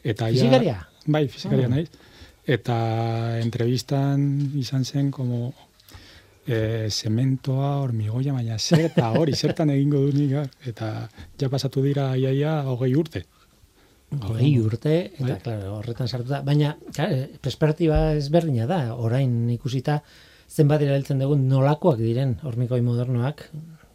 [0.04, 0.80] Eta Fizikaria?
[1.06, 1.72] bai, fizikaria oh.
[1.72, 1.88] naiz.
[2.46, 2.76] Eta
[3.42, 4.20] entrevistan
[4.60, 5.52] izan zen, como
[6.46, 11.08] e, zementoa, hormigoia, baina zer eta hori, zertan egingo du nik, eta
[11.40, 13.24] ja pasatu dira iaia hogei urte.
[14.16, 15.40] Hogei urte, eta Bai.
[15.42, 16.40] claro, horretan sartu da.
[16.46, 19.98] Baina, claro, perspektiba ezberdina da, orain ikusita
[20.46, 23.48] zenbat erabiltzen dugu nolakoak diren hormigoi modernoak,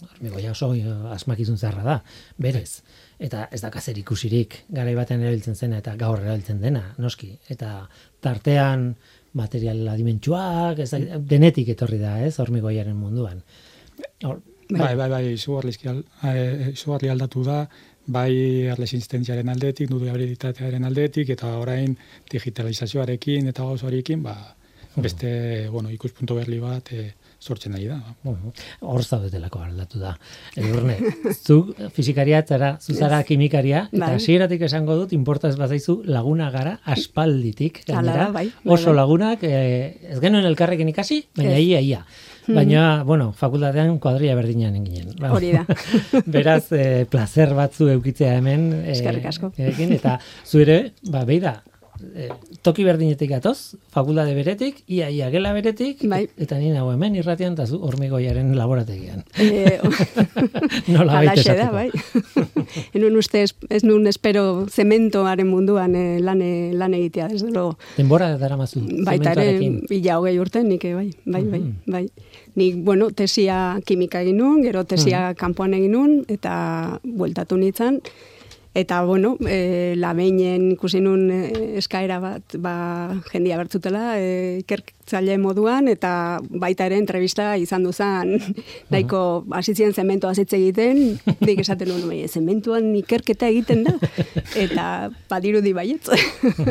[0.09, 0.71] hormigoia oso
[1.13, 1.97] asmakizun zaharra da,
[2.37, 2.81] berez.
[3.21, 7.35] Eta ez da zer ikusirik garai batean erabiltzen zena eta gaur erabiltzen dena, noski.
[7.49, 7.87] Eta
[8.21, 8.95] tartean
[9.33, 13.43] material adimentsuak, ez da, denetik etorri da, ez, hormigoiaren munduan.
[14.23, 17.65] Hor, Bai, bai, bai, izugarrizki al, eh, izugarri aldatu da,
[18.07, 18.31] bai
[18.71, 21.97] erresistentziaren aldetik, nuklearitatearen aldetik, eta orain
[22.31, 24.35] digitalizazioarekin eta gauzarekin, ba,
[24.95, 27.11] beste, bueno, ikuspuntu berli bat eh,
[27.41, 27.97] sortzen ari da.
[28.23, 28.51] Bueno,
[28.85, 30.11] hor zaudetelako aldatu da.
[30.55, 30.97] Edurne,
[31.33, 34.15] zu fizikaria zara, zu zara kimikaria, eta Bai.
[34.19, 37.81] hasieratik esango dut, inporta ez bazaizu laguna gara aspalditik.
[37.87, 38.27] Gainera.
[38.27, 38.95] da, bai, bai, Oso bai.
[39.01, 42.05] lagunak, eh, ez genuen elkarrekin ikasi, baina ia, ia.
[42.51, 45.11] Baina, bueno, fakultatean kuadria berdinean ginen.
[45.19, 45.61] Ba, Hori da.
[46.25, 48.71] Beraz, eh, placer batzu eukitzea hemen.
[48.83, 49.51] eh, Eskerrik asko.
[49.57, 51.61] ekin, eta zu ere, ba, beida,
[52.15, 52.29] eh,
[52.61, 56.27] toki berdinetik gatoz, fakultate beretik, ia, ia gela beretik, Bai.
[56.37, 59.23] eta ni nago hemen irratian, eta zu hormigoiaren laborategian.
[59.39, 59.79] Eh,
[60.93, 61.89] Nola baita da, bai.
[62.97, 67.75] Enun uste, ez, ez nun espero zementoaren munduan eh, lan, eh, lan egitea, ez dugu.
[67.97, 69.57] Denbora dara mazu, Baita ere,
[69.89, 71.73] bila hogei urte, nik eh, bai, bai, bai, Mhm.
[71.91, 72.05] bai.
[72.55, 78.01] Nik, bueno, tesia kimika egin nun, gero tesia kanpoan egin nun, eta bueltatu nintzen,
[78.73, 81.41] Eta, bueno, e, labeinen ikusi nun e,
[81.81, 82.75] eskaera bat, ba,
[83.27, 84.63] jendia bertzutela, e,
[85.11, 88.31] ikertzaile moduan, eta baita ere entrevista izan duzan,
[88.91, 93.93] nahiko hasitzen zementoa hitz egiten, dik esaten nuen, "Bai, zementuan ikerketa egiten da,
[94.55, 96.07] eta badirudi baietz.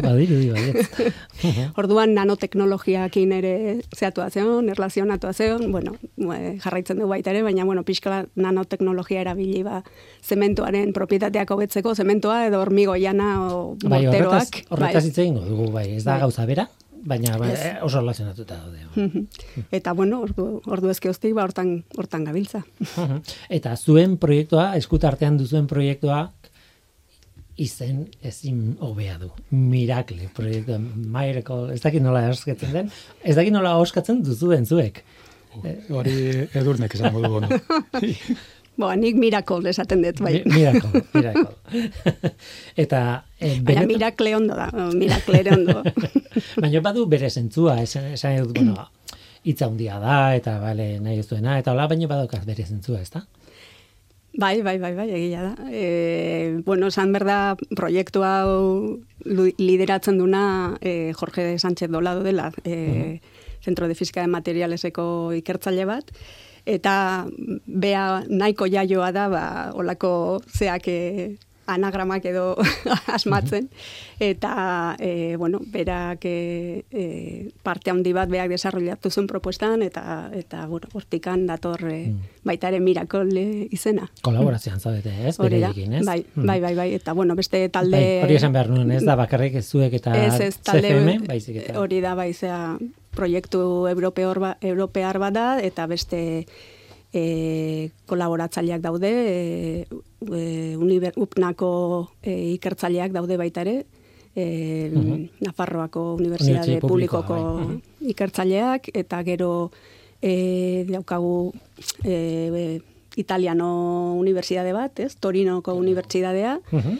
[0.02, 0.88] Badiru di baietz.
[1.80, 5.96] Orduan nanoteknologiakin ere zeatua zeon, erlazionatua zeon, bueno,
[6.64, 9.82] jarraitzen du baita ere, baina bueno, pixka nanoteknologia erabili ba
[10.24, 14.64] zementoaren propietateak hobetzeko, zementoa edo hormigoiana o Bai, horretaz, morteroak.
[14.70, 16.20] horretaz hitz egingo dugu, bai, ez da Bai.
[16.20, 16.68] gauza bera,
[17.04, 17.48] baina ba,
[17.82, 18.84] oso relazionatuta daude.
[18.94, 19.66] Mhm.
[19.72, 22.62] Eta bueno, ordu, ordu ezkeoztik, ba, hortan, hortan gabiltza.
[23.48, 26.26] Eta zuen proiektua, eskutartean duzuen proiektua,
[27.60, 29.30] izen ezin hobea du.
[29.50, 35.02] Miracle proiektua, Miracle, ez dakit nola oskatzen den, ez dakit nola oskatzen duzuen zuek.
[35.90, 36.16] Hori
[36.54, 37.40] edurnek esango du,
[38.80, 38.86] no?
[38.88, 40.40] Bo, nik miracle esaten dut, bai.
[40.44, 41.50] Mi- Miracle, Miracle.
[42.84, 43.00] Eta,
[43.38, 45.82] eh, Baina benetan- miracle ondo da, miracle ere ondo.
[46.62, 48.88] Baina badu bere zentzua, esan, esan dut, bueno,
[49.44, 53.26] hitza handia da, eta bale, nahi ez duena, eta hola, baina badokaz bere zentzua, ezta?
[54.38, 55.54] Bai, bai, bai, bai, egia da.
[55.74, 63.20] E, bueno, esan berda proiektu hau lideratzen duna e, Jorge Sánchez Dolado dela, e,
[63.60, 66.12] Centro de Física de Materialeseko ikertzaile bat,
[66.66, 67.26] eta
[67.66, 69.44] bea nahiko jaioa da, ba,
[69.74, 71.36] olako zeak e,
[71.70, 72.56] anagramak edo
[73.14, 73.68] asmatzen,
[74.18, 76.82] eta, e, bueno, berak e,
[77.62, 82.80] parte handi bat beak desarrollatu zuen propuestan, eta, eta bueno, hortikan dator e, baita ere
[82.82, 84.08] Miracle e, izena.
[84.26, 85.36] Kolaborazioan zaudete, ez?
[85.38, 86.06] Hori da, Bereekin, ez?
[86.06, 86.46] bai, Mm.
[86.46, 87.96] bai, bai, bai, eta bueno, beste talde...
[87.96, 91.26] Bai, hori esan behar nuen, ez da bakarrik ez zuek eta Ez, ez, talde, CFM,
[91.28, 91.78] baizik eta.
[91.78, 92.78] hori da, bai, zea,
[93.14, 96.46] proiektu europeor ba, europear bat da, eta beste
[97.12, 99.86] e, kolaboratzaileak daude, e,
[100.30, 101.70] e, uniber, upnako
[102.22, 103.84] e, ikertzaileak daude baita ere,
[104.36, 104.90] e,
[105.42, 107.64] Nafarroako Unibertsitate Unibertsitate publikoa, Publikoko bai.
[107.66, 108.10] Mhm.
[108.14, 109.70] ikertzaileak, eta gero
[110.22, 111.52] e, daukagu
[112.04, 112.80] e,
[113.16, 115.16] Italiano Unibertsitate bat, ez?
[115.16, 116.98] Torinoko Unibertsitatea, Mhm.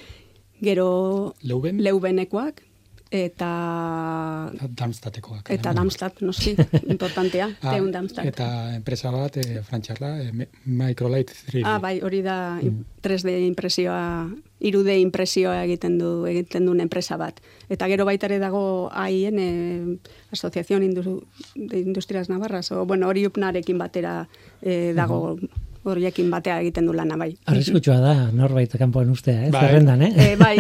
[0.60, 1.78] gero Leuben?
[1.82, 2.62] Leubenekoak,
[3.10, 5.50] eta Darmstadtekoak.
[5.50, 6.54] eta Darmstadt, noski,
[6.94, 8.26] importantea, Ah, teun Darmstadt.
[8.30, 11.64] Eta enpresa bat, e, frantxarra, e, Me- Microlight 3D.
[11.66, 12.60] Ah, bai, hori da
[13.02, 14.28] 3D impresioa,
[14.60, 17.40] 3D impresioa egiten du egiten duen enpresa bat.
[17.68, 19.98] Eta gero baita ere dago AIN, eh,
[20.30, 21.24] Asociación Indu
[21.56, 24.28] de Industrias Navarras, o, bueno, hori upnarekin batera
[24.62, 25.36] eh, dago,
[25.82, 27.34] horiekin batea egiten du lana, bai.
[27.48, 29.50] Arriskutsua da norbait kanpoan ustea, ez?
[29.50, 29.60] Bai.
[29.66, 30.12] Zerrendan, eh?
[30.32, 30.58] Eh, bai,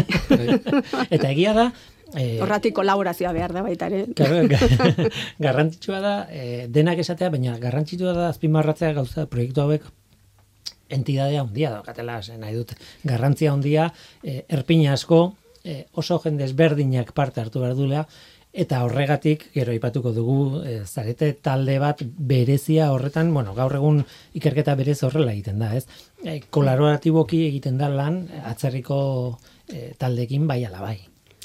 [1.10, 1.72] eta egia da,
[2.16, 4.06] eh, horratik kolaborazioa behar da baita ere.
[4.14, 9.82] Claro, ga- garrantzitsua da, eh, denak esatea, baina garrantzitsua da azpimarratzea gauza proiektu hauek
[10.90, 12.72] entidadea handia daukatela, nahi dut.
[13.06, 13.92] Garrantzia handia,
[14.24, 18.06] eh, erpin asko, eh, oso jende ezberdinak parte hartu behar duela,
[18.52, 24.00] eta horregatik, gero aipatuko dugu, eh, zarete talde bat berezia horretan, bueno, gaur egun
[24.34, 25.86] ikerketa berez horrela egiten da, ez?
[26.24, 30.96] Eh, kolaboratiboki egiten da lan, atzerriko eh, taldekin bai ala bai.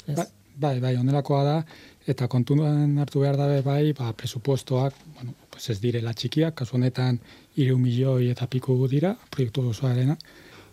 [0.08, 0.16] Ez?
[0.16, 1.56] Ba- Bai, bai, onelakoa da,
[2.08, 7.18] eta kontuan hartu behar dabe bai, ba, presupuestoak, bueno, pues ez direla txikiak, kasu honetan
[7.60, 10.16] iru milioi eta piku dira, proiektu osoarena,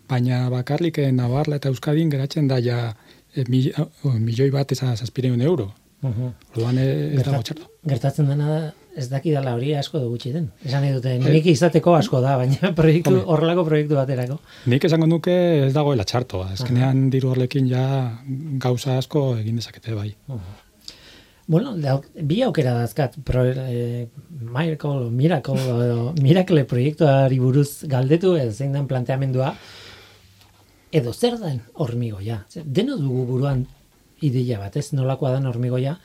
[0.08, 2.94] baina bakarlik eh, Navarra eta Euskadin geratzen da ja
[3.36, 5.72] e, milioi bat eza zazpireun euro.
[6.04, 7.68] Orduan ez Gerta- dago txarto.
[7.88, 10.50] Gertatzen dena da, ez dakidala hori asko da gutxi den.
[10.66, 14.40] Esan nahi dute, nik izateko asko da, baina proiektu, horrelako proiektu baterako.
[14.70, 15.36] Nik esango nuke
[15.68, 16.44] ez dagoela txarto.
[16.54, 17.86] Azkenean diru horrekin ja
[18.64, 20.12] gauza asko egin dezakete bai.
[21.46, 28.54] Bueno, da, bi aukera dazkat, pro, eh, Miracle, Miracle, edo Miracle proiektuari buruz galdetu, edo
[28.54, 29.52] zein den planteamendua,
[30.94, 32.46] edo zer den hormigoia.
[32.64, 33.66] Deno dugu buruan
[34.24, 35.98] ideia bat, ez nolakoa den hormigoia,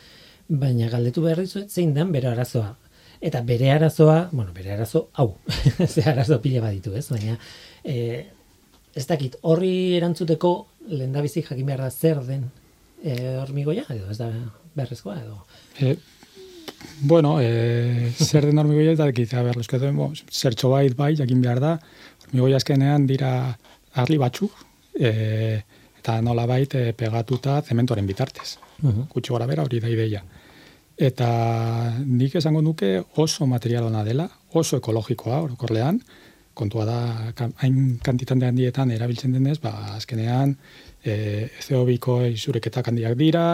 [0.48, 2.74] baina galdetu behar dizuet zein den bere arazoa.
[3.20, 5.34] Eta bere arazoa, bueno, bere arazo, hau,
[5.92, 7.08] ze arazo pila baditu, ez?
[7.10, 7.38] Baina,
[7.84, 8.26] eh,
[8.94, 10.52] ez dakit, horri erantzuteko
[10.88, 12.46] lehendabizi jakin behar da zer den
[13.02, 14.30] eh, hormigoia, edo ez da
[14.74, 15.42] beharrezkoa, edo...
[15.82, 15.96] E,
[17.02, 21.60] bueno, e, zer den hormigoia eta dakita behar luzkatu, bo, zertxo bait bai, jakin behar
[21.64, 21.74] da,
[22.24, 23.32] hormigoia azkenean dira
[23.98, 24.54] arli batzuk,
[24.94, 25.60] e,
[25.98, 28.56] eta nola bait e, pegatuta zementoren bitartez.
[28.82, 29.08] Mhm.
[29.12, 30.22] Gutxi gora bera hori da ideia.
[30.98, 34.24] Eta nik esango nuke oso material ona dela,
[34.58, 36.00] oso ekologikoa orokorlean,
[36.58, 36.98] kontua da
[37.62, 40.56] hain kantitante handietan erabiltzen denez, ba azkenean
[41.04, 43.44] e, CO2ko isureketak handiak dira,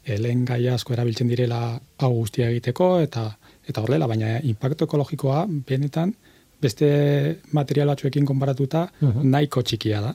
[0.00, 3.28] e, lehen gai asko erabiltzen direla hau guztia egiteko eta
[3.68, 6.14] eta horrela, baina impacto ekologikoa benetan
[6.62, 6.88] beste
[7.52, 10.14] material batzuekin konparatuta nahiko txikia da.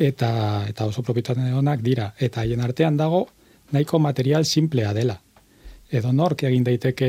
[0.00, 0.30] Eta
[0.70, 3.26] eta oso propietate onak dira eta haien artean dago
[3.74, 5.20] nahiko material simplea dela.
[5.90, 7.08] Edo nork egin daiteke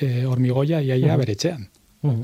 [0.00, 1.18] e, hormigoia iaia Mhm.
[1.18, 1.68] bere etxean.
[2.02, 2.22] Mhm.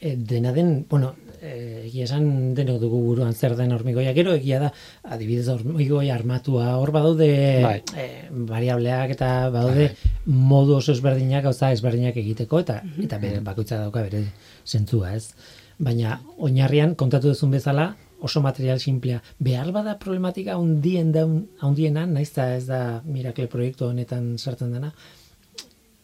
[0.00, 4.12] E, dena den, bueno, e, egia esan denok dugu buruan zer den hormigoia.
[4.14, 4.72] Gero egia da,
[5.04, 7.82] adibidez hormigoia armatua, hor badaude Bai.
[7.96, 9.90] e, variableak eta badaude
[10.26, 14.24] modu oso ezberdinak, gauza ezberdinak egiteko, eta eta bere bakoitza dauka bere
[14.66, 15.34] zentzua, ez?
[15.78, 19.22] Baina oinarrian kontatu duzun bezala, oso material simplea.
[19.38, 24.92] Behar bada problematika handien daun, handiena, naiz eta ez da Miracle proiektu honetan sartzen dena,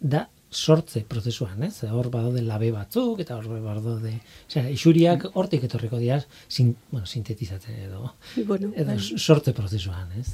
[0.00, 1.82] da sortze prozesuan, ez?
[1.90, 4.12] Hor badaude labe batzuk eta hor badaude,
[4.48, 8.12] osea, isuriak hortik etorriko dira, sin, bueno, sintetizatzen edo
[8.46, 8.98] Bueno, edo bai.
[8.98, 10.28] sortze prozesuan, ez?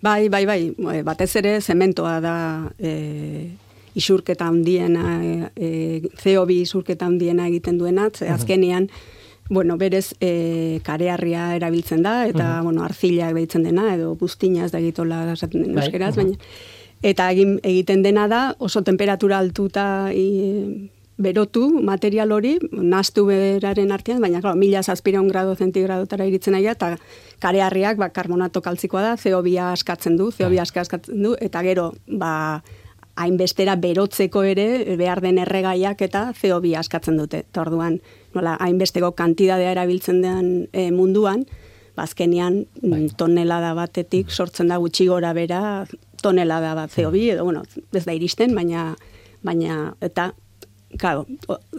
[0.00, 2.36] Bai, bai, bai, batez ere zementoa da
[2.78, 3.50] e,
[3.98, 5.70] isurketa handiena, e, e,
[6.22, 8.88] CO2 isurketa handiena egiten duena, ze azkenean,
[9.50, 14.78] bueno, berez e, kareharria erabiltzen da, eta, bueno, arzilak deitzen dena, edo buztina ez da
[14.78, 16.22] egitola esaten Bai, euskeraz, mhm.
[16.22, 16.38] baina,
[17.02, 24.22] eta egin, egiten dena da, oso temperatura altuta i, berotu material hori, nastu beraren artean,
[24.22, 26.94] baina, claro, mila zazpireun grado zentigradotara iritzen aia, eta
[27.42, 32.62] kareharriak, ba, karbonato kaltzikoa da, CO2 askatzen du, CO2 aska askatzen du, eta gero, ba,
[33.18, 37.42] hainbestera berotzeko ere, behar den erregaiak eta CO2 askatzen dute.
[37.48, 37.98] Eta orduan,
[38.36, 41.42] nola, hainbesteko kantidadea erabiltzen den e, munduan,
[41.98, 43.08] bazkenean Bai.
[43.18, 45.60] tonelada batetik sortzen da gutxi gora bera
[46.22, 48.96] tonelada bat CO2, edo, bueno, ez da iristen, baina,
[49.42, 50.32] baina, eta,
[50.98, 51.26] claro,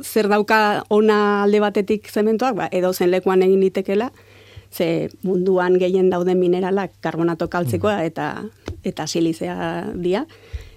[0.03, 4.11] zer dauka ona alde batetik zementoak, ba, edo zen lekuan egin litekela,
[4.71, 8.43] ze munduan gehien dauden mineralak karbonato kaltzekoa eta
[8.85, 10.27] eta silizea dia.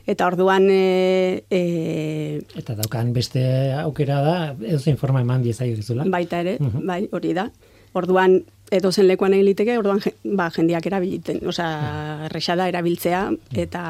[0.06, 3.42] Eta orduan e, e, Eta daukan beste
[3.78, 6.04] aukera da, edo zein forma eman diezaiozula.
[6.10, 6.86] baita ere, Mhm.
[6.86, 7.52] bai, hori da.
[7.92, 10.00] Orduan edo zen lekuan egin liteke, orduan
[10.38, 13.20] ba, jendiak erabiliten, osea, erresa da erabiltzea
[13.64, 13.82] eta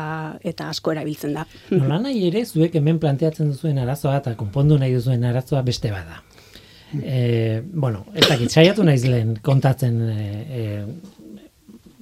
[0.42, 1.46] eta asko erabiltzen da.
[1.70, 6.20] Nola nahi ere, zuek hemen planteatzen duzuen arazoa eta konpondu nahi duzuen arazoa beste bada.
[6.92, 10.16] E, bueno, ez dakit, saiatu naiz lehen kontatzen e,
[10.60, 10.84] e,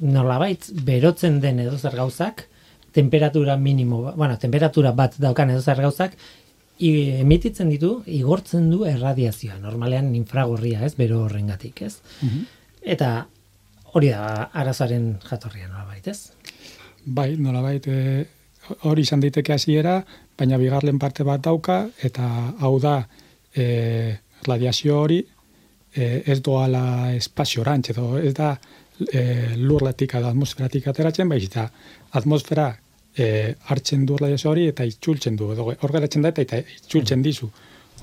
[0.01, 2.47] nolabait berotzen den edo zer gauzak,
[2.93, 6.17] temperatura minimo, ba- bueno, temperatura bat daukan edo zer gauzak,
[6.79, 11.99] i- emititzen ditu, igortzen du erradiazioa, normalean infragorria, ez, bero horrengatik, ez?
[12.83, 13.27] Eta
[13.93, 16.33] hori da arazoaren jatorria nolabait, ez?
[17.05, 18.27] Bai, nolabait e,
[18.89, 20.01] hori izan daiteke hasiera,
[20.39, 22.27] baina bigarren parte bat dauka eta
[22.61, 23.01] hau da
[23.55, 24.17] e,
[24.47, 25.21] radiazio hori
[25.95, 28.55] e, ez doala espaziorantz edo ez da
[29.13, 31.67] e, lurretik edo atmosferatik ateratzen, baiz eta
[32.21, 32.71] atmosfera
[33.17, 37.51] e, hartzen du radiazio hori eta itzultzen du, edo hor geratzen da eta, itzultzen dizu.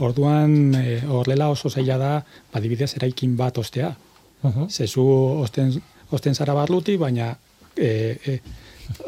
[0.03, 2.11] Orduan e, horrela oso zaila da,
[2.53, 3.95] badibidez eraikin bat ostea.
[4.43, 5.03] Uh Zezu
[5.41, 5.73] osten,
[6.11, 7.31] osten zara barluti, baina
[7.75, 7.89] e,
[8.23, 8.39] e,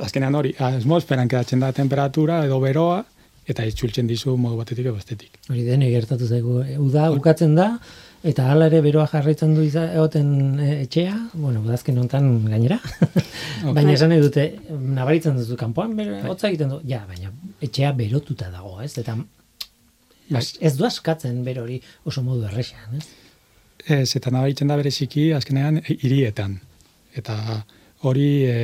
[0.01, 3.03] azkenean hori, atmosferan kedatzen da temperatura edo beroa,
[3.49, 5.37] eta itzultzen dizu modu batetik edo bestetik.
[5.49, 6.61] Hori denei gertatu zaigu.
[6.65, 7.75] E, Uda bukatzen da,
[8.19, 12.75] Eta hala ere beroa jarraitzen du egoten e, etxea, bueno, budazken hontan gainera.
[13.77, 14.43] baina esan dute,
[14.97, 16.31] nabaritzen duzu kanpoan, bero, Bai.
[16.33, 17.31] hotza egiten du, ja, baina
[17.63, 18.91] etxea berotuta dago, ez?
[18.99, 20.41] Eta Bai.
[20.41, 23.07] ez, ez du askatzen bero hori oso modu errexan, ez?
[23.89, 26.59] Ez, eta nabaritzen da bereziki azkenean e, hirietan.
[27.17, 27.35] Eta
[28.05, 28.55] hori e,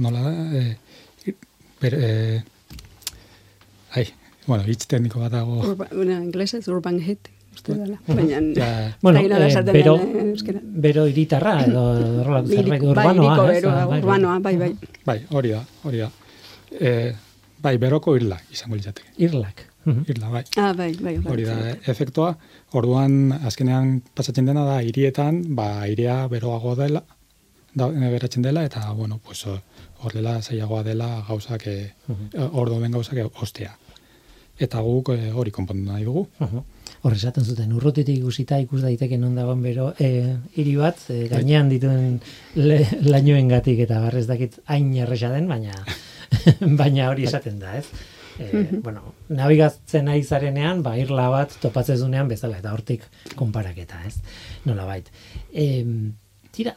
[0.00, 1.34] nola da, e,
[1.82, 2.42] ber, e,
[3.98, 4.06] ai,
[4.46, 5.60] bueno, hitz tekniko bat dago.
[5.68, 6.20] Urba, una,
[6.72, 7.98] urban hit, uste dela.
[8.08, 8.70] Baina, Ja,
[9.02, 11.84] Bueno, eh, bero, den, eh, bero iritarra edo
[12.22, 14.00] zerbait Hiriko- bai, urbanoa, Ah, bai, bai.
[14.00, 14.72] urbanoa, bai, bai.
[15.04, 16.10] bai, hori da, hori da.
[16.80, 17.12] E,
[17.62, 19.12] bai, beroko irla izango litzateke.
[19.18, 19.66] Irlak.
[19.84, 20.04] Mhm.
[20.08, 20.44] Irla, bai.
[20.56, 21.18] Ah, bai, bai.
[21.18, 21.32] bai.
[21.32, 21.56] Hori da,
[21.92, 22.34] efektua,
[22.72, 27.04] orduan azkenean pasatzen dena da hirietan, ba airea beroago dela,
[27.74, 29.58] da, e, beratzen dela eta bueno, pues eh,
[30.02, 31.92] horrela zailagoa dela gauzak eh,
[32.52, 33.74] ordu den gauzak eh, ostea.
[34.58, 36.28] Eta guk eh, hori konpondu nahi dugu.
[36.38, 36.64] Mhm.
[37.04, 41.68] Hor esaten zuten, urrutitik ikusita ikus daiteke non dagoen bero e, hiri bat, e, gainean
[41.68, 42.20] dituen
[42.56, 45.74] le, lainoengatik eta barrez dakit hain erresa den, baina
[46.80, 47.84] baina hori esaten da, ez?
[48.38, 53.04] E, bueno, nabigatzen nahi zarenean, ba, irla bat topatzen dunean bezala, eta hortik
[53.38, 54.16] konparaketa, ez?
[54.66, 55.10] Nola bait.
[55.52, 55.84] E,
[56.54, 56.74] tira,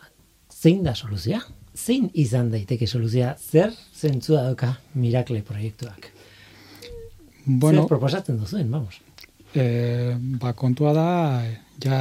[0.54, 1.42] zein da soluzioa?
[1.78, 3.36] Zein izan daiteke soluzioa?
[3.38, 6.12] Zer zentzua dauka Miracle proiektuak?
[7.46, 9.02] Bueno, Zer proposatzen duzuen, vamos.
[9.54, 11.10] e, ba, kontua da,
[11.82, 12.00] ja,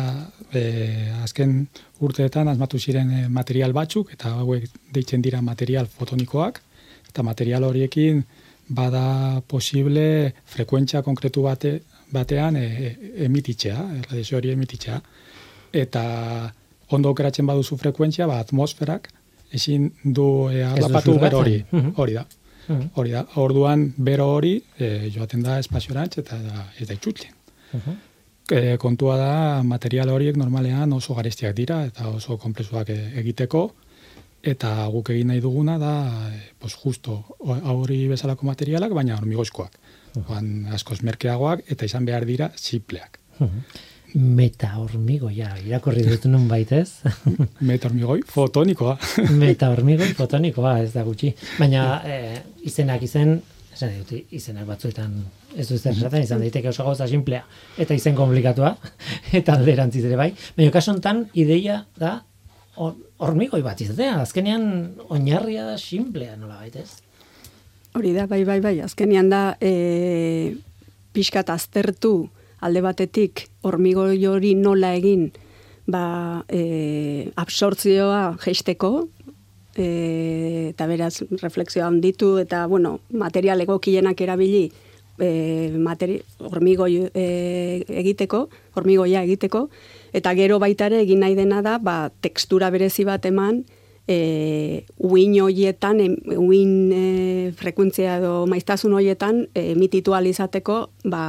[0.52, 1.66] e, azken
[2.04, 6.60] urteetan asmatu ziren material batzuk, eta hauek deitzen dira material fotonikoak,
[7.08, 8.24] eta material horiekin
[8.68, 12.94] bada posible frekuentzia konkretu bate, batean e, e,
[13.24, 15.00] emititzea, erradiazio hori emititzea.
[15.72, 16.02] Eta
[16.90, 19.10] ondo okeratzen baduzu frekuentzia, ba, atmosferak
[19.54, 21.64] ezin du e, du harrapatu bero hori.
[21.70, 21.94] Mhm.
[21.96, 22.26] Hori da.
[22.68, 22.90] Mhm.
[22.94, 26.38] Hori da, orduan bero hori e, joaten da espaziorantz eta
[26.78, 27.32] ez da itxutzen.
[27.72, 27.98] Mhm.
[28.50, 33.72] E, kontua da material horiek normalean oso garestiak dira eta oso konplexuak e, egiteko
[34.46, 35.94] eta guk egin nahi duguna da
[36.30, 39.78] e, pues justo hori bezalako materialak baina hormigoizkoak.
[40.26, 43.20] Oan askoz merkeagoak eta izan behar dira simpleak.
[44.16, 47.02] Meta hormigoia, irakorri dut nun baitez.
[47.68, 48.96] Meta hormigoi fotonikoa.
[49.42, 51.34] Meta hormigoi fotonikoa, ez da gutxi.
[51.58, 52.38] Baina eh,
[52.70, 53.36] izenak izen,
[53.74, 55.18] esan dut, izenak batzuetan
[55.56, 57.42] ez du zer esaten, izan daiteke oso gauza simplea,
[57.80, 58.74] eta izen komplikatua,
[59.36, 60.30] eta alderantziz ere bai.
[60.56, 62.18] Baina kasu honetan ideia da
[62.76, 64.66] hormigoi bat izatea, azkenean
[65.08, 66.88] oinarria da simplea nola baitez.
[67.96, 68.74] Hori da, bai, bai, bai.
[68.84, 70.56] Azkenean da, e,
[71.16, 72.28] pixkat aztertu
[72.60, 75.30] alde batetik hormigoi hori nola egin
[75.88, 79.06] ba, e, absortzioa jeisteko,
[79.76, 79.86] e,
[80.72, 84.66] eta beraz reflexioa handitu, eta, bueno, material egokienak erabili
[85.18, 87.26] e, materi, hormigoi e,
[88.02, 88.46] egiteko,
[88.76, 89.66] hormigoia egiteko,
[90.16, 93.64] eta gero baita ere egin nahi dena da, ba, tekstura berezi bat eman,
[94.08, 96.02] e, uin hoietan,
[96.36, 97.06] uin e,
[97.58, 101.24] frekuentzia edo maiztasun hoietan e, emititu ahal izateko ba,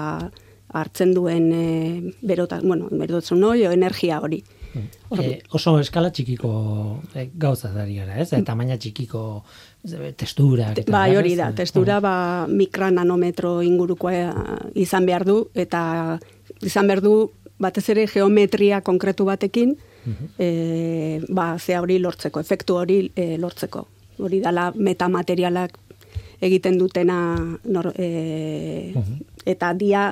[0.78, 1.66] hartzen duen e,
[2.22, 4.44] berota, bueno, berotasun hori energia hori.
[5.18, 6.50] Eh, oso eskala txikiko
[7.16, 8.28] eh, gauza dari gara, ez?
[8.30, 9.22] Eta tamaina txikiko
[9.94, 10.78] eh, testurak.
[10.78, 14.32] eta Bai, hori da, testura ba, mikra nanometro ingurukoa eh,
[14.84, 16.20] izan behar du, eta
[16.62, 17.14] izan behar du
[17.60, 19.76] batez ere geometria konkretu batekin,
[20.38, 23.86] e, ba, ze hori lortzeko, efektu hori e, lortzeko.
[24.24, 25.78] Hori dala metamaterialak
[26.42, 27.20] egiten dutena
[27.66, 28.94] nor, e,
[29.46, 30.12] eta dia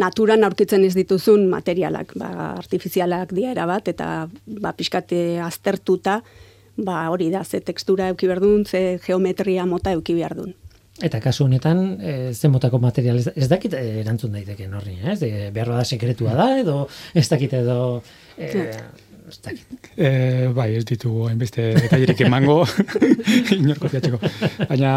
[0.00, 4.28] naturan aurkitzen ez dituzun materialak, ba, artifizialak dia erabat, eta
[4.60, 6.20] ba, pixkate aztertuta,
[6.76, 10.54] ba, hori da, ze tekstura euki berdun, ze geometria mota euki berdun.
[11.02, 15.22] Eta kasu honetan, e, ze motako material, ez, ez dakit eh, erantzun daiteke horri, ez?
[15.22, 18.02] E, behar da sekretua da, edo ez dakit edo...
[18.36, 18.68] E,
[19.28, 19.88] ez dakit.
[19.96, 20.10] E,
[20.54, 22.60] bai, ez ditugu hainbeste detailerik emango
[23.56, 24.20] inorko fiatzeko.
[24.68, 24.92] Baina,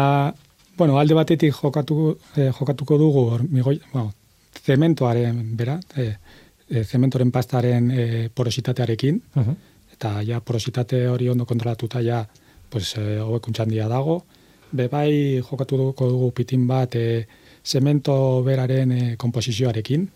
[0.76, 4.12] bueno, alde batetik jokatu, eh, jokatuko dugu hormigoi, bueno,
[4.66, 6.10] zementoaren, bera, e,
[6.68, 9.56] e, zementoren pastaren e, porositatearekin, Mhm.
[9.96, 12.26] Eta ja porositate hori ondo kontrolatuta ja
[12.70, 13.18] pues, e,
[13.58, 14.24] handia dago.
[14.72, 17.26] Be bai jokatuko dugu pitin bat e,
[17.64, 20.08] zemento beraren e, komposizioarekin.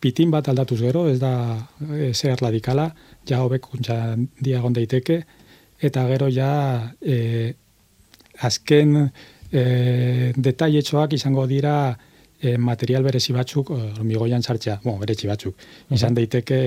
[0.00, 2.90] Pitin bat aldatuz gero, ez da e, zer radikala,
[3.26, 5.22] ja hobekuntza handia egon daiteke,
[5.80, 7.54] eta gero ja e,
[8.42, 8.96] azken
[9.52, 11.94] e, detailetxoak izango dira
[12.40, 15.54] e, material berezi batzuk hormigoian sartzea, bueno, berezi batzuk.
[15.94, 16.58] Izan daiteke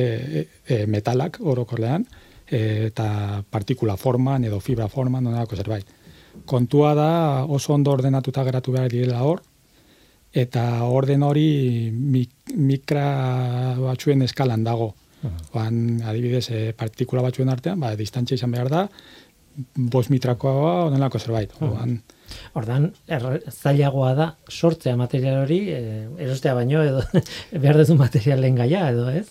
[0.46, 2.08] e, metalak orokorrean,
[2.48, 5.88] eta partikula forman edo fibra forman, onelako zerbait.
[6.46, 7.12] Kontua da
[7.46, 9.42] oso ondo ordenatuta geratu behar direla hor,
[10.34, 14.94] eta orden hori mik, mikra batzuen eskalan dago.
[15.58, 18.84] Oan, adibidez, e, partikula batzuen artean, ba, distantzia izan behar da,
[19.76, 21.56] bos mitrakoa onelako zerbait.
[21.66, 21.98] Oan,
[22.58, 22.90] Ordan
[23.52, 25.82] zailagoa da sortzea material hori, e,
[26.24, 27.04] erostea baino edo
[27.64, 29.28] behar duzu materialen gaia edo, ez?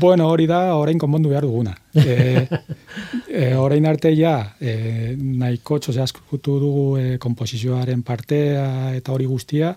[0.00, 1.76] Bueno, hori da orain konbondu behar duguna.
[1.94, 2.46] E,
[3.28, 9.74] e, orain arte ja, e, nahiko txose askutu dugu e, komposizioaren partea eta hori guztia,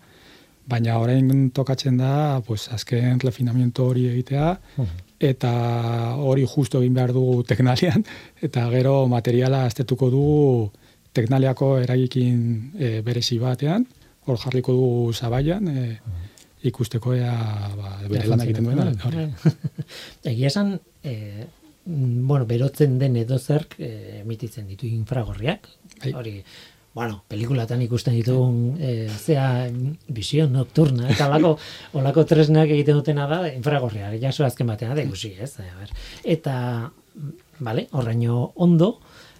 [0.69, 4.53] baina orain tokatzen da, pues, azken refinamiento hori egitea,
[5.24, 5.51] eta
[6.19, 8.05] hori justo egin behar dugu teknalian,
[8.43, 10.71] eta gero materiala aztetuko dugu
[11.14, 12.39] teknaliako eragikin
[12.78, 13.86] e, berezi batean,
[14.26, 15.88] hor jarriko dugu zabaian, e,
[16.70, 17.34] ikusteko ea
[17.78, 18.88] ba, bere lan egiten duena.
[19.07, 19.28] Hori.
[20.32, 21.47] Egia esan, e,
[21.86, 25.68] bueno, berotzen den edo zerk e, emititzen ditu infragorriak,
[25.99, 26.14] Bai.
[26.20, 26.38] hori,
[26.93, 29.68] bueno, pelikulatan ikusten ditugun e, zea
[30.07, 31.55] visión nocturna, eta olako,
[31.99, 35.55] olako tresnak egiten dutena da infragorria, jaso azken batean da ikusi, ez?
[35.59, 35.91] A ber.
[36.38, 36.55] Eta,
[37.59, 38.95] vale, horraino ondo,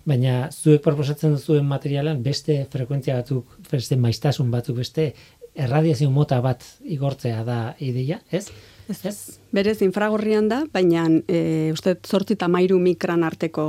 [0.06, 5.14] baina zuek proposatzen duzuen materialan beste frekuentzia batzuk, beste maiztasun batzuk, beste
[5.54, 8.48] erradiazio mota bat igortzea da ideia, ez?
[8.90, 9.18] Ez, ez.
[9.56, 13.66] Berez infragorrian da, baina e, uste zortzi eta mairu mikran arteko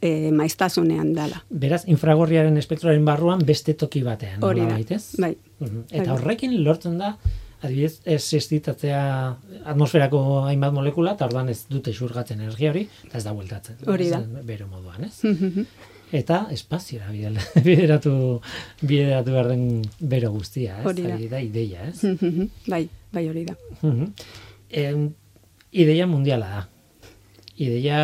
[0.00, 1.42] e, maiztasunean dala.
[1.50, 5.34] Beraz, infragorriaren espektroaren barruan beste toki batean, Hori da, bai.
[5.60, 5.84] Mhm.
[5.90, 6.00] Bai.
[6.00, 7.16] Eta horrekin lortzen da,
[7.62, 9.02] adibidez, ez existitatzea
[9.72, 13.80] atmosferako hainbat molekula, eta orduan ez dute xurgatzen energia hori, eta ez da bueltatzen.
[13.90, 14.20] Hori da.
[14.46, 15.66] Bero moduan, ez?
[16.14, 17.10] Eta espaziora
[17.66, 18.14] bideratu,
[18.80, 19.64] bideratu behar den
[20.00, 20.86] bero guztia, ez?
[20.86, 21.14] Hori da.
[21.16, 22.02] Hori da ideia, ez?
[22.66, 23.56] bai, bai hori da.
[24.70, 25.08] Em,
[25.72, 26.66] ideia mundiala da.
[27.58, 28.00] Ideia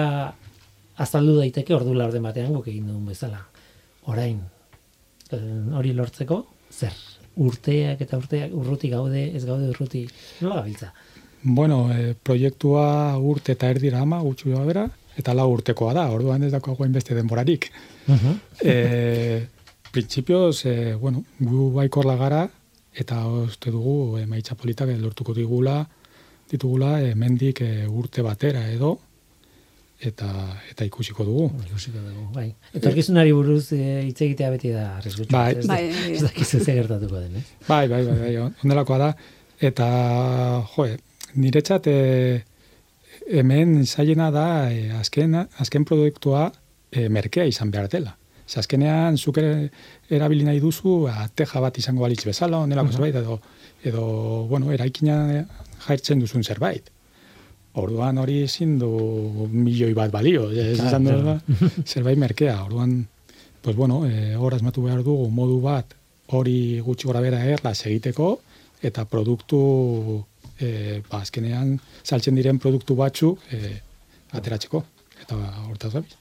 [1.01, 3.45] azaldu daiteke ordu laurde batean guk egin dugun bezala.
[4.11, 4.43] Orain,
[5.79, 6.43] hori lortzeko,
[6.75, 6.93] zer?
[7.37, 10.05] Urteak eta urteak, urruti gaude, ez gaude urruti,
[10.41, 10.93] nola gabiltza?
[11.43, 14.85] Bueno, e, proiektua urte eta erdira ama, gutxu joa bera,
[15.19, 17.71] eta lau urtekoa da, orduan ez dako beste denborarik.
[18.63, 19.47] e,
[19.93, 22.49] Printzipioz, e, bueno, gu baikorla gara,
[22.95, 25.85] eta uste dugu emaitza politak lortuko digula,
[26.51, 28.99] ditugula hemendik e, urte batera edo,
[30.11, 30.29] eta
[30.71, 31.47] eta ikusiko dugu.
[31.69, 32.49] Ikusiko dugu, bai.
[32.77, 35.31] Etorkizunari buruz eh, hitz egitea beti da arriskutsu.
[35.33, 35.55] Bai.
[35.59, 37.45] ez, Bai, da- bai, ez dakizu zer gertatuko den, ez?
[37.69, 38.35] Bai, bai, bai, bai,
[38.65, 39.09] ondelakoa da.
[39.65, 39.87] Eta,
[40.75, 40.87] jo,
[41.41, 41.97] niretzat e,
[43.31, 46.49] hemen zailena da e, azken, azken produktua
[46.93, 48.17] e, merkea izan behar dela.
[48.47, 53.39] Ze azkenean, zuk erabili nahi duzu, a, teja bat izango balitz bezala, onelako zerbait, edo,
[53.89, 54.03] edo,
[54.51, 55.47] bueno, eraikina
[55.87, 56.91] jairtzen duzun zerbait.
[57.81, 58.89] Orduan hori ezin du
[59.51, 61.73] milioi bat balio, ez Claro, izan du claro.
[61.91, 62.57] zerbait merkea.
[62.65, 63.01] Orduan,
[63.63, 65.97] pues bueno, e, hor asmatu behar dugu modu bat
[66.39, 68.39] hori gutxi gora bera erlaz egiteko,
[68.85, 69.61] eta produktu,
[70.61, 73.79] e, ba, azkenean, saltzen diren produktu batzuk e,
[74.33, 74.85] ateratzeko.
[75.25, 76.15] Eta hortaz gabiz.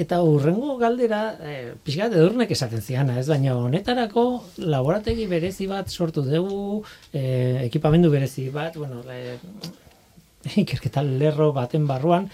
[0.00, 1.54] Eta urrengo galdera, e,
[1.84, 4.24] pixkat edurnek esaten ziana, ez baina honetarako
[4.62, 7.22] laborategi berezi bat sortu dugu, e,
[7.66, 9.36] ekipamendu berezi bat, bueno, e,
[10.62, 12.28] ikerketa lerro baten barruan,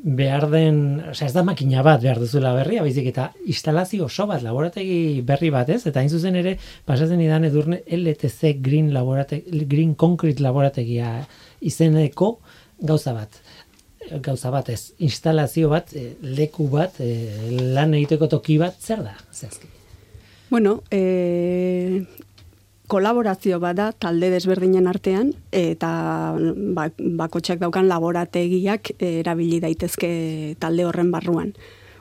[0.00, 0.78] behar den,
[1.10, 5.50] osea ez da makina bat behar duzuela berria, baizik eta instalazio oso bat laborategi berri
[5.52, 5.82] bat, ez?
[5.86, 6.56] Eta hain zuzen ere,
[6.88, 11.18] pasatzen idan edurne LTC Green, laborategi, Green Concrete laborategia
[11.60, 12.38] izeneko
[12.80, 13.42] gauza bat
[14.18, 19.14] gauza bat ez, instalazio bat, eh, leku bat, eh, lan egiteko toki bat, zer da?
[19.32, 19.68] Zehazki.
[20.50, 22.02] Bueno, e,
[22.90, 25.90] kolaborazio bada talde desberdinen artean eta
[26.76, 30.10] ba, bakotxak daukan laborategiak eh, erabili daitezke
[30.62, 31.54] talde horren barruan.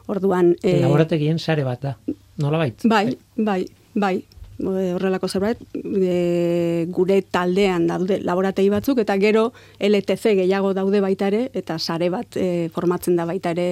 [0.10, 1.94] Orduan, E, Laborategien sare bat da,
[2.42, 2.82] nola bait?
[2.90, 3.62] Bai, bai,
[3.94, 4.16] bai.
[4.60, 9.46] Horrelako zerbait, e, gure taldean daude laborategi batzuk, eta gero
[9.80, 13.70] LTC gehiago daude baita ere, eta sare bat e, formatzen da baita ere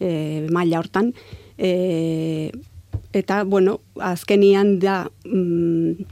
[0.00, 1.12] e, maila hortan.
[1.58, 2.50] E,
[3.12, 6.08] eta, bueno, azkenian da mm,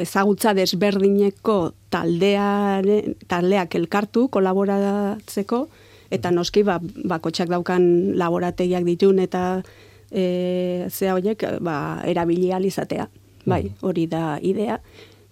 [0.00, 5.66] ezagutza desberdineko taldearen, taldeak elkartu, kolaboratzeko,
[6.12, 9.62] eta noski ba, bakotxak daukan laborategiak ditun eta
[10.12, 13.08] e, zea horiek ba, erabili ahal izatea.
[13.48, 14.78] Bai, hori da idea.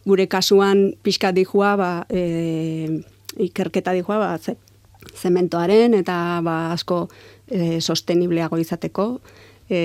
[0.08, 3.02] Gure kasuan pixka dijua, ba, e,
[3.38, 4.56] ikerketa dijua, ba, ze,
[5.14, 7.04] zementoaren eta ba, asko
[7.46, 9.20] e, sostenibleago izateko,
[9.68, 9.82] e,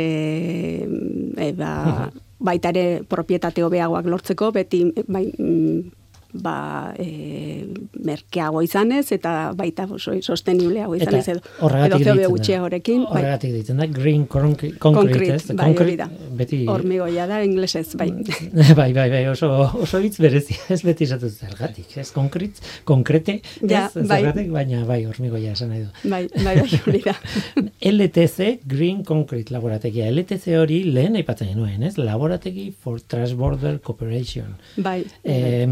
[1.37, 2.09] e, ba,
[2.39, 6.04] baita ere propietate hobeagoak lortzeko, beti bai, mm,
[6.43, 7.65] ba, e,
[8.05, 12.29] merkeago izanez, eta baita sostenibleago izanez, edo, edo deitzen da.
[12.31, 13.05] gutxiagorekin.
[13.05, 13.21] bai.
[13.21, 15.55] Horregatik ditzen da, green concrete, concrete, Concrete, ez?
[15.57, 16.07] bai, hori da.
[16.39, 16.61] beti...
[16.71, 18.09] Hormigoia da, inglesez, bai.
[18.79, 19.49] bai, bai, bai, oso,
[19.81, 22.09] oso hitz berezia, ez beti esatu zergatik, ez?
[22.15, 23.69] Konkret, konkrete, ez?
[23.69, 24.21] Ja, bai.
[24.21, 26.09] Zergatik, baina bai, hormigoia esan nahi du.
[26.11, 27.15] bai, bai, bai, hori da.
[27.95, 30.09] LTC Green Concrete laborategia.
[30.11, 31.95] LTC hori lehen aipatzen genuen, ez?
[32.01, 34.55] Laborategi for Transborder Cooperation.
[34.77, 35.65] Bai, E,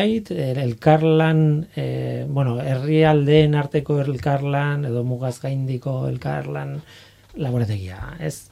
[0.00, 6.80] nolabait, el- elkarlan, e, bueno, herrialdeen arteko elkarlan, edo mugaz gaindiko elkarlan
[7.36, 8.48] laborategia, ez?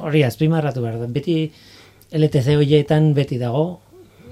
[0.00, 1.06] Hori azpimarratu behar da.
[1.06, 1.50] Beti
[2.12, 3.80] LTC horietan beti dago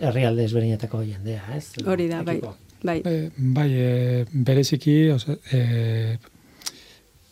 [0.00, 1.72] herrialde ezberdinetako jendea, ez?
[1.86, 2.40] hori da, bai.
[2.82, 6.18] Bai, E, bai, e, bereziki, oza, e,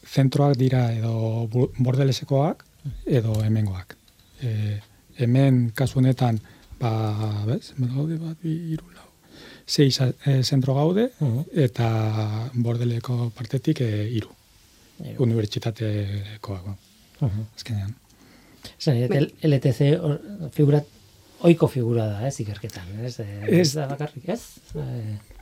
[0.06, 2.64] zentroak dira edo bordelesekoak
[3.06, 3.96] edo hemengoak.
[4.42, 4.78] E,
[5.18, 6.38] hemen kasu honetan,
[6.78, 9.09] ba, bez, bat, bi, hiru, lau,
[9.70, 9.88] sei
[10.26, 11.44] e, zentro gaude, Mhm.
[11.66, 14.28] eta bordeleko partetik e, hiru,
[15.04, 15.22] Hiru.
[15.24, 16.76] unibertsitatekoak, ba,
[17.20, 17.44] Mhm.
[17.56, 17.94] azkenean.
[18.86, 20.20] L- LTC hor-
[20.52, 20.82] figura,
[21.42, 23.18] oiko figura da, ez, ikerketan, ez?
[23.20, 23.72] E, ez Ez.
[23.74, 24.40] da bakarrik, ez?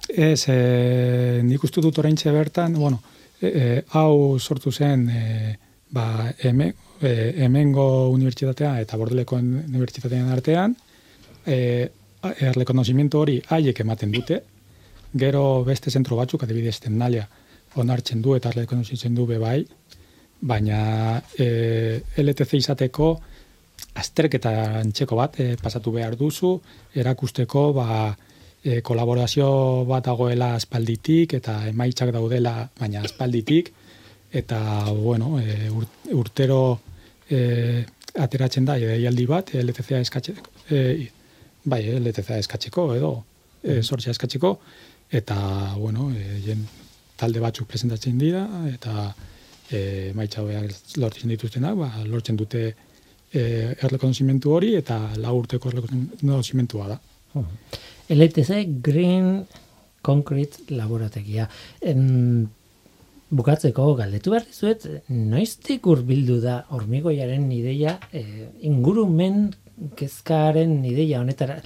[0.08, 3.00] Ez, e, nik uste dut oraintxe bertan, bueno,
[3.40, 5.58] e, e, hau sortu zen e,
[5.90, 10.76] ba, hemen, e, hemengo unibertsitatea eta bordeleko unibertsitatean artean,
[11.46, 11.88] e,
[12.22, 14.42] errekonozimiento hori haiek ematen dute,
[15.14, 17.28] gero beste zentro batzuk, adibidez, tendalia,
[17.76, 19.64] onartzen du eta errekonozitzen du be bai,
[20.40, 23.10] baina e, LTC izateko
[23.98, 26.54] azterketa antxeko bat e, pasatu behar duzu,
[26.94, 27.88] erakusteko ba,
[28.62, 33.72] e, kolaborazio bat dagoela aspalditik eta emaitzak daudela baina aspalditik.
[34.30, 34.58] Eta
[34.92, 36.80] bueno, e, ur- urtero
[37.30, 37.84] e,
[38.18, 41.08] ateratzen da deialdi bat LTCA eskatzeko e,
[41.70, 43.12] bai, LTCA eskatzeko edo
[43.62, 44.54] e, sortzea eskatzeko
[45.20, 45.38] eta
[45.76, 46.66] bueno, e, jen,
[47.18, 49.12] talde batzuk presentatzen dira eta
[49.70, 53.40] e, maitza hobeak lortzen dituztenak, ba, lortzen dute e,
[53.84, 57.00] errekonozimentu hori eta lau urteko errekonozimentua da.
[58.08, 59.42] LTC Green
[60.02, 61.48] Concrete laborategia.
[61.84, 62.46] Em,
[63.28, 69.50] bukatzeko galdetu behar dizuet, noiztik hurbildu da hormigoiaren ideia eh, ingurumen
[69.98, 71.58] kezkaren ideia honetara.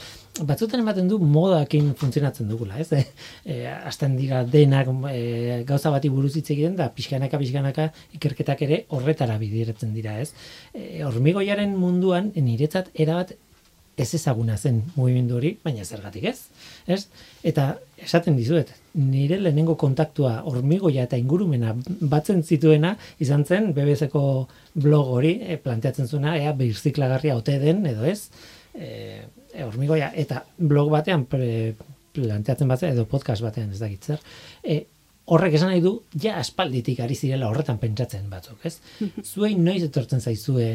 [0.48, 2.88] Batzutan ematen du modakin funtzionatzen dugula, ez?
[2.96, 3.02] E,
[3.44, 8.82] e, Azten dira denak e, gauza bati buruz hitz egiten da pixkanaka pixkanaka ikerketak ere
[8.96, 10.32] horretara bideratzen dira, ez?
[10.72, 13.34] E, hormigoiaren munduan niretzat erabat
[13.96, 16.38] ez ezaguna zen mugimendu hori, baina zergatik ez?
[16.86, 17.06] Ez?
[17.44, 24.24] Eta esaten dizuet, nire lehenengo kontaktua hormigoia eta ingurumena batzen zituena izan zen BBC-ko
[24.84, 28.30] blog hori e, planteatzen zuena ea birziklagarria ote den edo ez?
[28.72, 28.88] E,
[29.52, 31.74] e, hormigoia eta blog batean pre,
[32.16, 34.24] planteatzen batzen edo podcast batean ez dakit zer.
[34.64, 34.82] E,
[35.32, 38.78] horrek esan nahi du ja aspalditik ari zirela horretan pentsatzen batzuk, ez?
[39.32, 40.68] Zuei noiz etortzen zaizue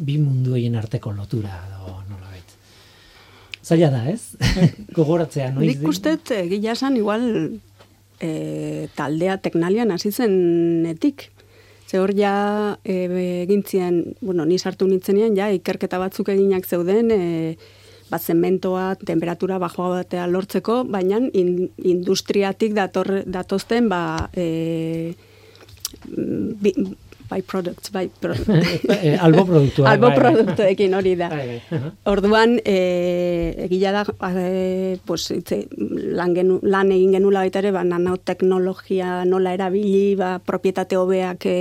[0.00, 2.21] bi mundueien arteko lotura edo nolabait.
[3.62, 4.34] Zaila da, ez?
[4.96, 5.68] Gogoratzea noiz.
[5.76, 7.24] Nik uste, egia esan, igual
[8.18, 11.28] e, taldea teknalian hasi zenetik.
[11.86, 13.04] Ze hor ja e,
[13.44, 17.56] egintzien, bueno, ni sartu nintzenean, ja, ikerketa batzuk eginak zeuden, e,
[18.12, 25.14] bat zementoa, temperatura bajoa batea lortzeko, baina in, industriatik dator, datozten, ba, e,
[26.08, 26.74] bi,
[27.32, 28.34] bai products, pro,
[29.02, 29.90] Eh, albo produktua.
[29.90, 31.30] albo bai, produktuekin hori da.
[31.32, 31.80] Bai, bai.
[32.12, 32.76] Orduan, e,
[33.66, 34.04] egila da,
[34.36, 35.62] e, pues, itze,
[36.18, 41.56] lan, genu, lan egin genula baita ere, ba, nanoteknologia nola erabili, ba, propietate hobeak e,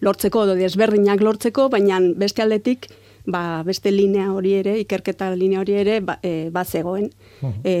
[0.00, 2.88] lortzeko, edo desberdinak lortzeko, baina beste aldetik,
[3.30, 7.10] ba, beste linea hori ere, ikerketa linea hori ere, ba, e, bazegoen.
[7.64, 7.76] E,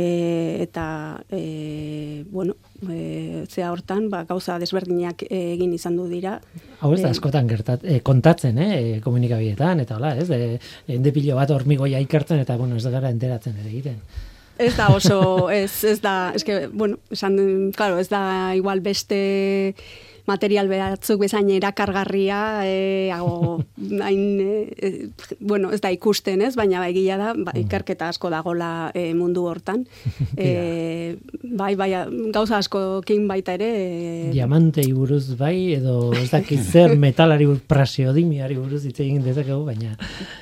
[0.64, 0.86] eta,
[1.30, 2.56] e, bueno,
[2.88, 6.38] e, zea hortan, ba, gauza desberdinak egin izan du dira.
[6.80, 10.58] Hau ez da Eh, askotan gertat, eh, kontatzen, eh, komunikabietan, eta hola, ez, eh,
[10.88, 13.98] ende pilo bat hormigoia ikertzen, eta, bueno, ez da gara enteratzen ere egiten.
[14.58, 19.74] Ez da oso, ez, ez da, eske, bueno, esan, claro, ez da igual beste
[20.26, 23.62] material batzuk bezain erakargarria, e, hago,
[24.06, 25.08] hain, e,
[25.40, 26.54] bueno, ez da ikusten, ez?
[26.58, 29.86] Baina egia da, ba, ikerketa asko dagola e, mundu hortan.
[30.40, 31.88] E, bai, bai,
[32.32, 38.56] gauza askokin baita ere, e, Diamantei buruz bai, edo ez dakit zer metalari buruz, prasiodimiari
[38.56, 39.96] buruz hitz egin dezakegu, baina,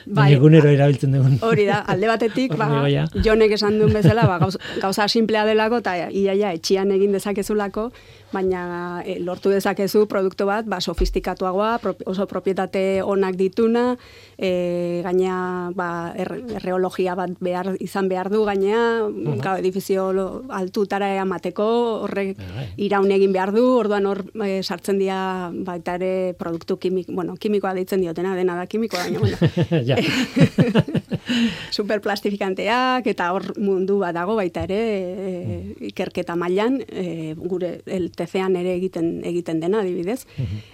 [0.07, 0.29] Bai.
[0.37, 1.39] egunero erabiltzen dugun.
[1.43, 3.09] Hori da, alde batetik, ba, Hormigoia.
[3.25, 7.89] jonek esan duen bezala, ba, gauza, gauza simplea delako, eta iaia etxian egin dezakezulako,
[8.31, 13.97] baina e, lortu dezakezulako ditzakezu produktu bat, ba, sofistikatuagoa, oso propietate onak dituna,
[14.39, 20.09] e, gaina ba, erreologia bat behar, izan behar du gaina, uh edifizio
[20.53, 21.67] altutara eamateko,
[22.05, 22.67] horrek bai, bai.
[22.77, 27.75] iraun egin behar du, orduan hor e, sartzen dira baita ere produktu kimik, bueno, kimikoa
[27.75, 29.37] deitzen diotena, dena da kimikoa, baina, bueno.
[31.77, 38.57] Superplastifikanteak, eta hor mundu bat dago baita ere, e, ikerketa mailan e, gure el tezean
[38.57, 40.25] ere egiten egiten dena adibidez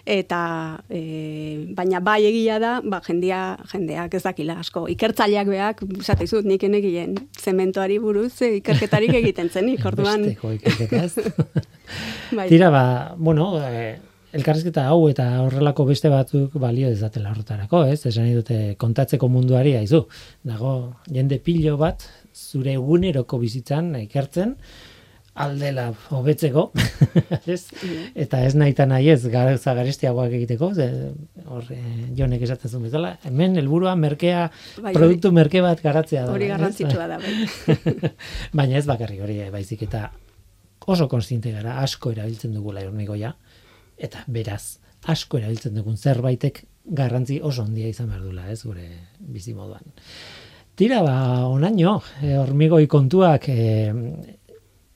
[0.07, 0.41] eta
[0.89, 6.45] e, baina bai egia da ba jendia jendeak ez dakila asko ikertzaileak beak esate dizut
[6.45, 10.24] nik enegien zementoari buruz e, ikerketarik egiten zenik orduan
[12.37, 12.49] bai.
[12.49, 13.97] tira ba bueno e,
[14.35, 18.01] elkarrizketa hau eta horrelako beste batzuk balio dezatela horretarako, ez?
[18.11, 20.05] Esan dute kontatzeko munduari aizu.
[20.43, 20.74] Dago
[21.07, 22.03] jende pilo bat
[22.35, 24.57] zure eguneroko bizitzan ikertzen,
[25.35, 26.68] aldela hobetzeko,
[27.55, 27.64] ez?
[28.14, 30.89] Eta ez nahi eta nahi ez, gauza garestiagoak egiteko, ze,
[31.51, 31.80] hor, e,
[32.18, 34.45] jonek esaten zuen bezala, hemen helburua merkea,
[34.85, 36.37] bai, produktu merke bat garatzea da.
[36.37, 38.12] Hori garrantzitsua da, bai.
[38.61, 40.07] Baina ez bakarrik hori, eh, baizik eta
[40.87, 43.35] oso konstinte gara, asko erabiltzen dugula hormigoia,
[43.99, 44.78] eta beraz,
[45.11, 48.87] asko erabiltzen dugun zerbaitek garrantzi oso handia izan behar dula, ez, gure
[49.18, 49.82] bizi moduan.
[50.78, 53.93] Tira, ba, onaino, e, hormigoi kontuak, e,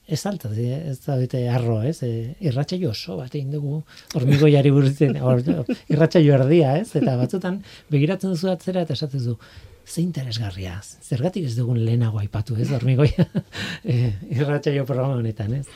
[0.08, 1.98] ez alta, ez da bete arro, ez?
[2.02, 3.82] E, irratxa jo oso bat egin dugu,
[4.16, 5.42] hormigo jari burutzen, or,
[5.92, 6.94] irratxa jo erdia, ez?
[6.96, 7.60] Eta batzutan,
[7.92, 9.36] begiratzen duzu atzera eta esatzen du,
[9.88, 12.70] ze interesgarria, zergatik ez dugun lehenago aipatu, ez?
[12.72, 13.28] Hormigoia
[13.84, 15.66] e, irratxa jo programa honetan, ez?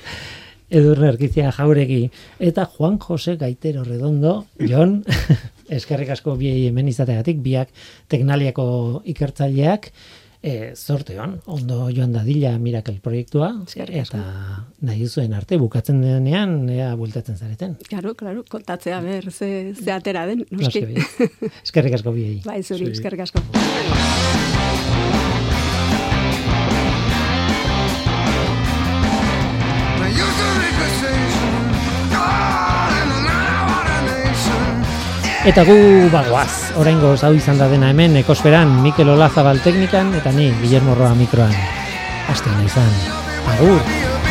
[0.73, 2.07] Edurne erkizia jauregi,
[2.41, 5.03] eta Juan Jose Gaitero Redondo, Jon,
[5.77, 7.69] eskerrik asko biei hemen izategatik, biak
[8.13, 8.65] teknaliako
[9.13, 9.93] ikertzaileak,
[10.43, 13.53] e, zorte hon, ondo joan dadila Miracle proiektua,
[13.87, 14.21] eta
[14.83, 17.79] nahi zuen arte, bukatzen denean, ea bultatzen zareten.
[17.89, 20.85] Claro, claro, kontatzea ber, ze, ze atera den, noski.
[21.63, 22.41] Eskerrik asko biei.
[22.45, 24.42] Bai, zuri, eskerrik asko.
[35.43, 35.75] Eta gu
[36.13, 41.17] bagoaz, oraingo hau izan da dena hemen ekosferan Mikel Olazabal teknikan eta ni Guillermo Roa
[41.19, 41.57] mikroan.
[42.31, 42.93] Aste izan.
[43.57, 44.22] Agur.